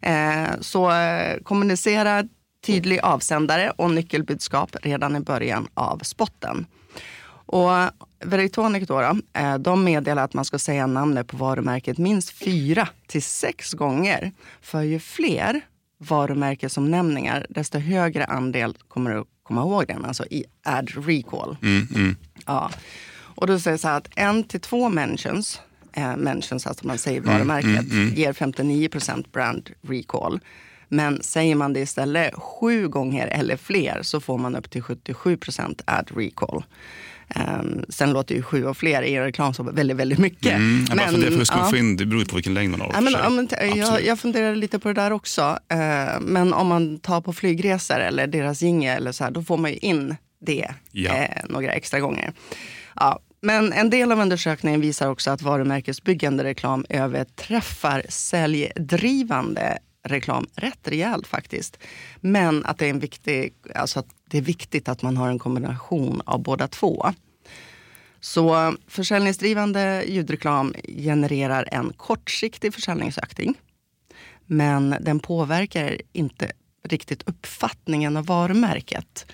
Eh, 0.00 0.48
så 0.60 0.90
eh, 0.92 1.38
kommunicera 1.42 2.24
tydlig 2.66 3.00
avsändare 3.02 3.70
och 3.70 3.90
nyckelbudskap 3.90 4.76
redan 4.82 5.16
i 5.16 5.20
början 5.20 5.68
av 5.74 5.98
spotten. 5.98 6.66
Och 7.48 7.70
Veritonic 8.24 8.88
då, 8.88 9.00
då 9.00 9.40
eh, 9.40 9.58
de 9.58 9.84
meddelar 9.84 10.24
att 10.24 10.34
man 10.34 10.44
ska 10.44 10.58
säga 10.58 10.86
namnet 10.86 11.26
på 11.26 11.36
varumärket 11.36 11.98
minst 11.98 12.30
fyra 12.30 12.88
till 13.06 13.22
sex 13.22 13.72
gånger. 13.72 14.32
För 14.60 14.82
ju 14.82 14.98
fler 14.98 15.60
varumärkesomnämningar, 15.98 17.46
desto 17.50 17.78
högre 17.78 18.24
andel 18.24 18.74
kommer 18.88 19.14
du 19.14 19.24
komma 19.42 19.60
ihåg 19.60 19.86
den, 19.86 20.04
alltså 20.04 20.24
i 20.30 20.44
ad 20.62 20.90
recall. 21.06 21.56
Mm, 21.62 21.88
mm. 21.94 22.16
Ja. 22.46 22.70
Och 23.38 23.46
då 23.46 23.58
säger 23.58 23.76
så 23.76 23.88
här 23.88 23.96
att 23.96 24.08
en 24.16 24.44
till 24.44 24.60
två 24.60 24.88
mentions, 24.88 25.60
eh, 25.92 26.16
mentions 26.16 26.66
alltså 26.66 26.86
man 26.86 26.98
säger 26.98 27.20
varumärket, 27.20 27.92
ger 28.16 28.32
59% 28.32 29.32
brand 29.32 29.70
recall. 29.82 30.40
Men 30.88 31.22
säger 31.22 31.54
man 31.54 31.72
det 31.72 31.80
istället 31.80 32.34
sju 32.34 32.88
gånger 32.88 33.26
eller 33.26 33.56
fler 33.56 34.02
så 34.02 34.20
får 34.20 34.38
man 34.38 34.56
upp 34.56 34.70
till 34.70 34.82
77% 34.82 35.82
ad 35.84 36.06
recall. 36.16 36.62
Um, 37.36 37.84
sen 37.88 38.12
låter 38.12 38.34
ju 38.34 38.42
sju 38.42 38.64
och 38.64 38.76
fler 38.76 39.02
i 39.02 39.14
en 39.14 39.24
reklam 39.24 39.54
som 39.54 39.74
väldigt, 39.74 39.96
väldigt 39.96 40.18
mycket. 40.18 40.52
Mm. 40.52 40.84
Jag 40.88 40.98
bara 40.98 41.08
funderar, 41.08 41.30
för 41.30 41.44
ska 41.44 41.58
ja. 41.58 41.64
få 41.64 41.76
in, 41.76 41.96
det 41.96 42.06
beror 42.06 42.22
ju 42.22 42.28
på 42.28 42.34
vilken 42.34 42.54
längd 42.54 42.70
man 42.70 42.80
har. 42.80 42.90
Ja, 42.94 43.00
men, 43.00 43.12
ja, 43.12 43.30
men, 43.30 43.48
jag, 43.78 44.04
jag 44.04 44.18
funderar 44.18 44.54
lite 44.54 44.78
på 44.78 44.88
det 44.88 44.94
där 44.94 45.10
också. 45.10 45.58
Eh, 45.68 46.20
men 46.20 46.52
om 46.52 46.66
man 46.66 46.98
tar 46.98 47.20
på 47.20 47.32
flygresor 47.32 48.00
eller 48.00 48.26
deras 48.26 48.62
jingel 48.62 48.96
eller 48.96 49.12
så 49.12 49.24
här, 49.24 49.30
då 49.30 49.42
får 49.42 49.56
man 49.56 49.70
ju 49.70 49.76
in 49.76 50.16
det 50.40 50.68
Ja. 50.90 51.14
eh, 51.14 51.44
några 51.48 51.72
extra 51.72 52.00
gånger. 52.00 52.32
Ja, 52.96 53.18
men 53.40 53.72
en 53.72 53.90
del 53.90 54.12
av 54.12 54.20
undersökningen 54.20 54.80
visar 54.80 55.08
också 55.08 55.30
att 55.30 55.42
varumärkesbyggande 55.42 56.44
reklam 56.44 56.84
överträffar 56.88 58.02
säljdrivande 58.08 59.78
reklam 60.04 60.46
rätt 60.54 60.88
rejält 60.88 61.26
faktiskt. 61.26 61.78
Men 62.20 62.64
att 62.64 62.78
det 62.78 62.86
är, 62.86 62.90
en 62.90 62.98
viktig, 62.98 63.54
alltså 63.74 63.98
att 63.98 64.08
det 64.28 64.38
är 64.38 64.42
viktigt 64.42 64.88
att 64.88 65.02
man 65.02 65.16
har 65.16 65.28
en 65.28 65.38
kombination 65.38 66.22
av 66.24 66.42
båda 66.42 66.68
två. 66.68 67.06
Så 68.20 68.74
försäljningsdrivande 68.86 70.04
ljudreklam 70.06 70.74
genererar 70.88 71.68
en 71.72 71.92
kortsiktig 71.96 72.74
försäljningsökning. 72.74 73.54
Men 74.46 74.96
den 75.00 75.20
påverkar 75.20 76.00
inte 76.12 76.52
riktigt 76.88 77.22
uppfattningen 77.28 78.16
av 78.16 78.26
varumärket. 78.26 79.32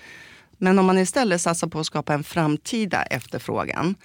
Men 0.57 0.79
om 0.79 0.85
man 0.85 0.97
istället 0.97 1.41
satsar 1.41 1.67
på 1.67 1.79
att 1.79 1.85
skapa 1.85 2.13
en 2.13 2.23
framtida 2.23 3.03
efterfrågan 3.03 3.95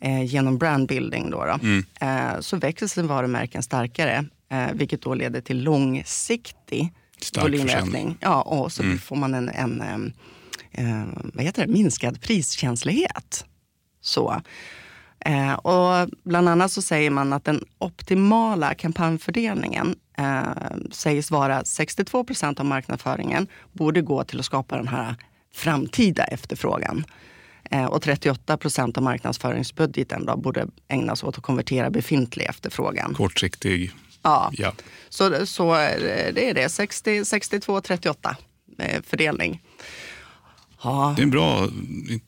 eh, 0.00 0.24
genom 0.24 0.58
brandbuilding 0.58 1.30
då, 1.30 1.44
då 1.44 1.68
eh, 2.06 2.40
så 2.40 2.56
växer 2.56 2.86
sin 2.86 3.06
varumärken 3.06 3.62
starkare. 3.62 4.24
Eh, 4.50 4.72
vilket 4.72 5.02
då 5.02 5.14
leder 5.14 5.40
till 5.40 5.62
långsiktig 5.62 6.92
Stark 7.20 7.44
volymökning. 7.44 8.16
Ja, 8.20 8.42
och 8.42 8.72
så 8.72 8.82
får 8.82 9.16
man 9.16 9.34
en, 9.34 9.48
en 9.48 9.80
em, 9.80 10.12
eh, 10.72 11.04
vad 11.34 11.44
heter 11.44 11.66
det? 11.66 11.72
minskad 11.72 12.20
priskänslighet. 12.20 13.44
Så. 14.00 14.42
Eh, 15.20 15.52
och 15.52 16.08
bland 16.24 16.48
annat 16.48 16.72
så 16.72 16.82
säger 16.82 17.10
man 17.10 17.32
att 17.32 17.44
den 17.44 17.64
optimala 17.78 18.74
kampanjfördelningen 18.74 19.96
eh, 20.18 20.42
sägs 20.90 21.30
vara 21.30 21.64
62 21.64 22.24
procent 22.24 22.60
av 22.60 22.66
marknadsföringen 22.66 23.46
borde 23.72 24.02
gå 24.02 24.24
till 24.24 24.38
att 24.38 24.46
skapa 24.46 24.76
den 24.76 24.88
här 24.88 25.14
framtida 25.54 26.24
efterfrågan. 26.24 27.04
Eh, 27.70 27.84
och 27.84 28.02
38 28.02 28.56
procent 28.56 28.96
av 28.96 29.02
marknadsföringsbudgeten 29.02 30.26
då 30.26 30.36
borde 30.36 30.66
ägnas 30.88 31.22
åt 31.24 31.38
att 31.38 31.44
konvertera 31.44 31.90
befintlig 31.90 32.44
efterfrågan. 32.44 33.14
Kortsiktig. 33.14 33.92
Ja. 34.22 34.50
Ja. 34.52 34.72
Så, 35.08 35.46
så 35.46 35.74
eh, 35.74 36.34
det 36.34 36.50
är 36.50 36.54
det, 36.54 36.68
60, 36.68 37.24
62, 37.24 37.80
38 37.80 38.36
eh, 38.78 39.02
fördelning. 39.02 39.62
Ja, 40.82 41.12
Det 41.16 41.22
är 41.22 41.24
en 41.24 41.30
bra, 41.30 41.66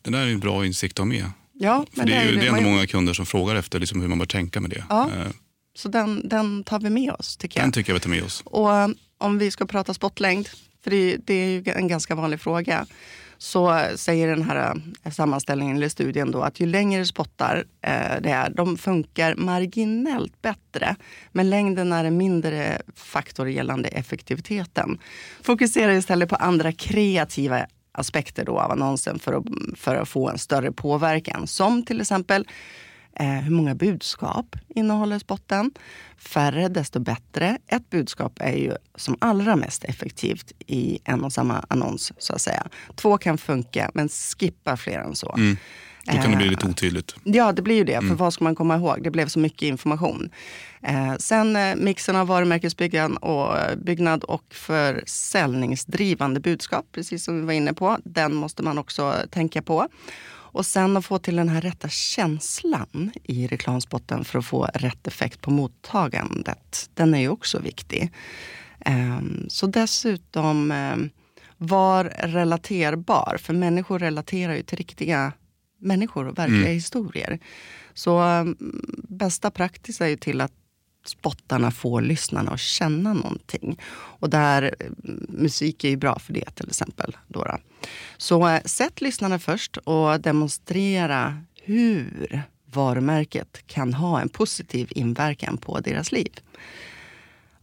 det 0.03 0.11
där 0.11 0.19
är 0.27 0.33
en 0.33 0.41
bra 0.41 0.67
insikt 0.67 0.93
att 0.93 0.99
ha 0.99 1.05
med. 1.05 1.25
ja 1.53 1.87
För 1.97 2.05
det 2.05 2.15
är, 2.15 2.31
ju, 2.31 2.37
det 2.37 2.47
är 2.47 2.57
ändå 2.57 2.71
många 2.71 2.87
kunder 2.87 3.13
som 3.13 3.27
frågar 3.27 3.55
efter 3.55 3.79
liksom 3.81 4.01
hur 4.01 4.09
man 4.09 4.19
bör 4.19 4.27
tänka 4.27 4.61
med 4.61 4.71
det. 4.71 4.85
Ja. 4.89 5.03
Eh, 5.19 5.27
Så 5.77 5.89
den, 5.89 6.29
den 6.29 6.65
tar 6.65 6.81
vi 6.81 6.91
med 6.91 7.13
oss 7.13 7.37
tycker 7.37 7.61
jag. 7.61 7.65
Den 7.65 7.73
tycker 7.73 7.91
jag 7.93 7.95
vi 7.95 8.01
tar 8.01 8.11
med 8.11 8.23
oss. 8.23 8.43
Och 8.45 8.75
eh, 8.77 8.89
om 9.19 9.39
vi 9.39 9.51
ska 9.51 9.67
prata 9.67 9.95
spottlängd, 9.95 10.49
för 10.85 10.91
det, 10.91 11.17
det 11.25 11.35
är 11.35 11.49
ju 11.49 11.73
en 11.73 11.89
ganska 11.89 12.15
vanlig 12.15 12.41
fråga, 12.41 12.87
så 13.39 13.81
säger 13.97 14.29
den 14.29 14.43
här 14.43 14.75
eh, 15.05 15.13
sammanställningen 15.13 15.77
eller 15.77 15.89
studien 15.89 16.31
då 16.31 16.43
att 16.43 16.61
ju 16.61 16.67
längre 16.67 17.07
spottar 17.07 17.65
eh, 17.83 18.21
det 18.23 18.31
är, 18.31 18.51
de 18.51 18.77
funkar 18.77 19.35
marginellt 19.35 20.43
bättre. 20.43 20.97
Men 21.33 21.51
längden 21.51 21.93
är 21.93 22.05
en 22.05 22.17
mindre 22.17 22.83
faktor 22.97 23.49
gällande 23.51 23.89
effektiviteten. 23.89 24.99
Fokusera 25.43 25.95
istället 25.95 26.29
på 26.29 26.37
andra 26.37 26.73
kreativa 26.73 27.67
aspekter 27.92 28.44
då 28.44 28.61
av 28.61 28.70
annonsen 28.70 29.18
för 29.18 29.33
att, 29.33 29.44
för 29.76 29.96
att 29.96 30.09
få 30.09 30.29
en 30.29 30.38
större 30.38 30.72
påverkan. 30.72 31.46
Som 31.46 31.85
till 31.85 32.00
exempel 32.00 32.46
Eh, 33.20 33.26
hur 33.26 33.50
många 33.50 33.74
budskap 33.74 34.57
innehåller 34.68 35.18
spotten? 35.18 35.70
Färre 36.18 36.68
desto 36.68 37.00
bättre. 37.00 37.59
Ett 37.66 37.90
budskap 37.90 38.33
är 38.40 38.57
ju 38.57 38.72
som 38.94 39.16
allra 39.20 39.57
mest 39.57 39.85
effektivt 39.85 40.53
i 40.66 40.98
en 41.05 41.24
och 41.24 41.33
samma 41.33 41.64
annons. 41.68 42.12
så 42.18 42.35
att 42.35 42.40
säga. 42.40 42.66
Två 42.96 43.18
kan 43.18 43.38
funka, 43.38 43.90
men 43.94 44.09
skippa 44.09 44.76
fler 44.76 44.98
än 44.98 45.16
så. 45.16 45.35
Mm. 45.37 45.57
Då 46.05 46.13
kan 46.13 46.31
det 46.31 46.37
bli 46.37 46.49
lite 46.49 46.67
otydligt. 46.67 47.15
Ja, 47.25 47.53
det 47.53 47.63
blir 47.63 47.77
ju 47.77 47.85
det. 47.85 47.93
För 47.93 48.03
mm. 48.03 48.17
vad 48.17 48.33
ska 48.33 48.45
man 48.45 48.55
komma 48.55 48.77
ihåg? 48.77 49.03
Det 49.03 49.11
blev 49.11 49.27
så 49.27 49.39
mycket 49.39 49.63
information. 49.63 50.31
Eh, 50.83 51.15
sen 51.19 51.57
eh, 51.57 51.77
mixen 51.77 52.17
av 52.17 52.27
varumärkesbyggnad 52.27 53.17
och, 53.17 53.57
byggnad 53.79 54.25
och 54.25 54.45
försäljningsdrivande 54.51 56.41
budskap, 56.41 56.87
precis 56.93 57.25
som 57.25 57.41
vi 57.41 57.47
var 57.47 57.53
inne 57.53 57.73
på. 57.73 57.99
Den 58.05 58.35
måste 58.35 58.63
man 58.63 58.79
också 58.79 59.15
tänka 59.31 59.63
på. 59.63 59.89
Och 60.53 60.67
sen 60.67 60.97
att 60.97 61.07
få 61.07 61.19
till 61.19 61.37
den 61.37 61.49
här 61.49 61.61
rätta 61.61 61.89
känslan 61.89 63.13
i 63.23 63.47
reklamspotten 63.47 64.25
för 64.25 64.39
att 64.39 64.47
få 64.47 64.65
rätt 64.75 65.07
effekt 65.07 65.41
på 65.41 65.51
mottagandet. 65.51 66.91
Den 66.95 67.15
är 67.15 67.19
ju 67.19 67.29
också 67.29 67.59
viktig. 67.59 68.13
Eh, 68.81 69.21
så 69.49 69.67
dessutom 69.67 70.71
eh, 70.71 70.97
var 71.57 72.05
relaterbar, 72.05 73.37
för 73.41 73.55
människor 73.55 73.99
relaterar 73.99 74.55
ju 74.55 74.63
till 74.63 74.79
riktiga 74.79 75.33
människor 75.81 76.29
och 76.29 76.38
verkliga 76.38 76.61
mm. 76.61 76.73
historier. 76.73 77.38
Så 77.95 78.23
um, 78.23 78.57
bästa 79.09 79.51
praktis 79.51 80.01
är 80.01 80.07
ju 80.07 80.16
till 80.16 80.40
att 80.40 80.53
spottarna 81.07 81.71
får 81.71 82.01
lyssnarna 82.01 82.51
att 82.51 82.61
känna 82.61 83.14
någonting. 83.14 83.81
Och 83.93 84.31
där, 84.31 84.75
mm, 85.05 85.27
musik 85.29 85.85
är 85.85 85.88
ju 85.88 85.97
bra 85.97 86.19
för 86.19 86.33
det 86.33 86.51
till 86.55 86.69
exempel. 86.69 87.16
Då, 87.29 87.45
då. 87.45 87.59
Så 88.16 88.49
äh, 88.49 88.62
sätt 88.64 89.01
lyssnarna 89.01 89.38
först 89.38 89.77
och 89.77 90.21
demonstrera 90.21 91.43
hur 91.62 92.43
varumärket 92.64 93.66
kan 93.66 93.95
ha 93.95 94.21
en 94.21 94.29
positiv 94.29 94.88
inverkan 94.90 95.57
på 95.57 95.81
deras 95.81 96.12
liv. 96.12 96.33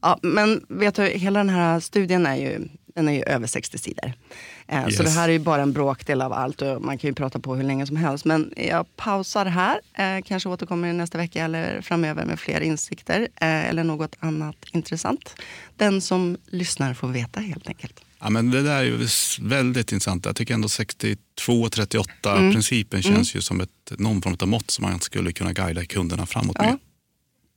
Ja, 0.01 0.19
men 0.21 0.65
vet 0.69 0.95
du, 0.95 1.03
hela 1.03 1.39
den 1.39 1.49
här 1.49 1.79
studien 1.79 2.25
är 2.25 2.35
ju, 2.35 2.67
den 2.95 3.07
är 3.07 3.13
ju 3.13 3.23
över 3.23 3.47
60 3.47 3.77
sidor. 3.77 4.13
Yes. 4.71 4.97
Så 4.97 5.03
det 5.03 5.09
här 5.09 5.29
är 5.29 5.33
ju 5.33 5.39
bara 5.39 5.61
en 5.61 5.73
bråkdel 5.73 6.21
av 6.21 6.33
allt 6.33 6.61
och 6.61 6.81
man 6.81 6.97
kan 6.97 7.07
ju 7.07 7.13
prata 7.13 7.39
på 7.39 7.55
hur 7.55 7.63
länge 7.63 7.87
som 7.87 7.95
helst. 7.95 8.25
Men 8.25 8.53
jag 8.57 8.95
pausar 8.95 9.45
här, 9.45 9.79
eh, 9.93 10.23
kanske 10.23 10.49
återkommer 10.49 10.93
nästa 10.93 11.17
vecka 11.17 11.45
eller 11.45 11.81
framöver 11.81 12.25
med 12.25 12.39
fler 12.39 12.61
insikter 12.61 13.21
eh, 13.21 13.69
eller 13.69 13.83
något 13.83 14.15
annat 14.19 14.55
intressant. 14.71 15.35
Den 15.75 16.01
som 16.01 16.37
lyssnar 16.45 16.93
får 16.93 17.07
veta 17.07 17.39
helt 17.39 17.67
enkelt. 17.67 18.01
Ja, 18.19 18.29
men 18.29 18.51
det 18.51 18.63
där 18.63 18.75
är 18.75 18.83
ju 18.83 19.07
väldigt 19.41 19.91
intressant. 19.91 20.25
Jag 20.25 20.35
tycker 20.35 20.53
ändå 20.53 20.67
62-38-principen 20.67 22.99
mm. 22.99 23.15
känns 23.15 23.33
mm. 23.33 23.37
ju 23.37 23.41
som 23.41 23.61
ett, 23.61 23.69
någon 23.97 24.21
form 24.21 24.37
av 24.39 24.47
mått 24.47 24.71
som 24.71 24.83
man 24.83 24.99
skulle 24.99 25.31
kunna 25.31 25.53
guida 25.53 25.85
kunderna 25.85 26.25
framåt 26.25 26.55
ja. 26.59 26.65
med. 26.65 26.77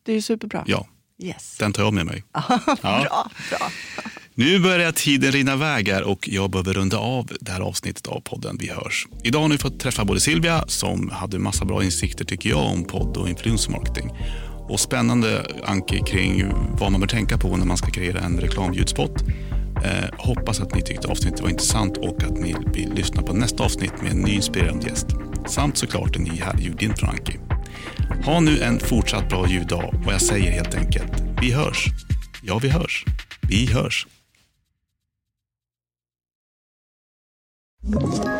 Det 0.03 0.13
är 0.13 0.17
ju 0.17 0.23
superbra. 0.23 0.65
Ja, 0.67 0.87
yes. 1.19 1.57
den 1.59 1.73
tar 1.73 1.83
jag 1.83 1.95
med 1.95 2.07
mig. 2.07 2.25
bra, 2.83 3.31
bra. 3.51 3.71
Nu 4.41 4.59
börjar 4.59 4.93
tiden 4.93 5.33
rinna 5.33 5.53
iväg 5.53 5.89
här 5.89 6.03
och 6.03 6.29
jag 6.29 6.51
behöver 6.51 6.75
runda 6.75 6.99
av 6.99 7.31
det 7.41 7.53
här 7.53 7.61
avsnittet 7.61 8.07
av 8.07 8.21
podden 8.21 8.57
Vi 8.61 8.69
hörs. 8.71 9.07
Idag 9.25 9.41
har 9.41 9.49
ni 9.49 9.59
fått 9.59 9.81
träffa 9.81 10.05
både 10.05 10.21
Silvia 10.21 10.65
som 10.69 11.11
hade 11.11 11.39
massa 11.39 11.65
bra 11.65 11.85
insikter 11.85 12.25
tycker 12.25 12.51
jag 12.51 12.67
om 12.67 12.85
podd 12.85 13.17
och 13.17 13.29
influencermarketing 13.29 14.11
och 14.69 14.81
spännande 14.81 15.47
Anki 15.65 16.03
kring 16.07 16.45
vad 16.79 16.93
man 16.93 17.01
bör 17.01 17.09
tänka 17.09 17.39
på 17.39 17.57
när 17.57 17.67
man 17.67 17.77
ska 17.77 17.91
kreera 17.91 18.21
en 18.21 18.41
reklamljudspot. 18.41 19.23
Eh, 19.85 20.11
hoppas 20.19 20.61
att 20.61 20.75
ni 20.75 20.83
tyckte 20.83 21.09
avsnittet 21.09 21.41
var 21.41 21.49
intressant 21.49 21.97
och 21.97 22.23
att 22.23 22.39
ni 22.39 22.55
vill 22.75 22.93
lyssna 22.95 23.23
på 23.23 23.33
nästa 23.33 23.65
avsnitt 23.65 24.03
med 24.03 24.13
en 24.13 24.19
ny 24.19 24.33
inspirerande 24.33 24.89
gäst. 24.89 25.07
Samt 25.47 25.77
såklart 25.77 26.17
en 26.17 26.23
ny 26.23 26.41
härlig 26.41 26.65
ljudin 26.65 26.97
från 26.97 27.11
Anki. 27.11 27.39
Ha 28.25 28.41
nu 28.41 28.63
en 28.63 28.81
fortsatt 28.81 29.29
bra 29.29 29.49
ljuddag 29.49 29.95
och 30.07 30.13
jag 30.13 30.23
säger 30.23 30.51
helt 30.53 30.75
enkelt, 30.75 31.13
vi 31.43 31.53
hörs. 31.53 31.87
Ja, 32.43 32.59
vi 32.59 32.69
hörs. 32.69 33.05
Vi 33.49 33.67
hörs. 33.67 34.07
Ett 37.83 38.40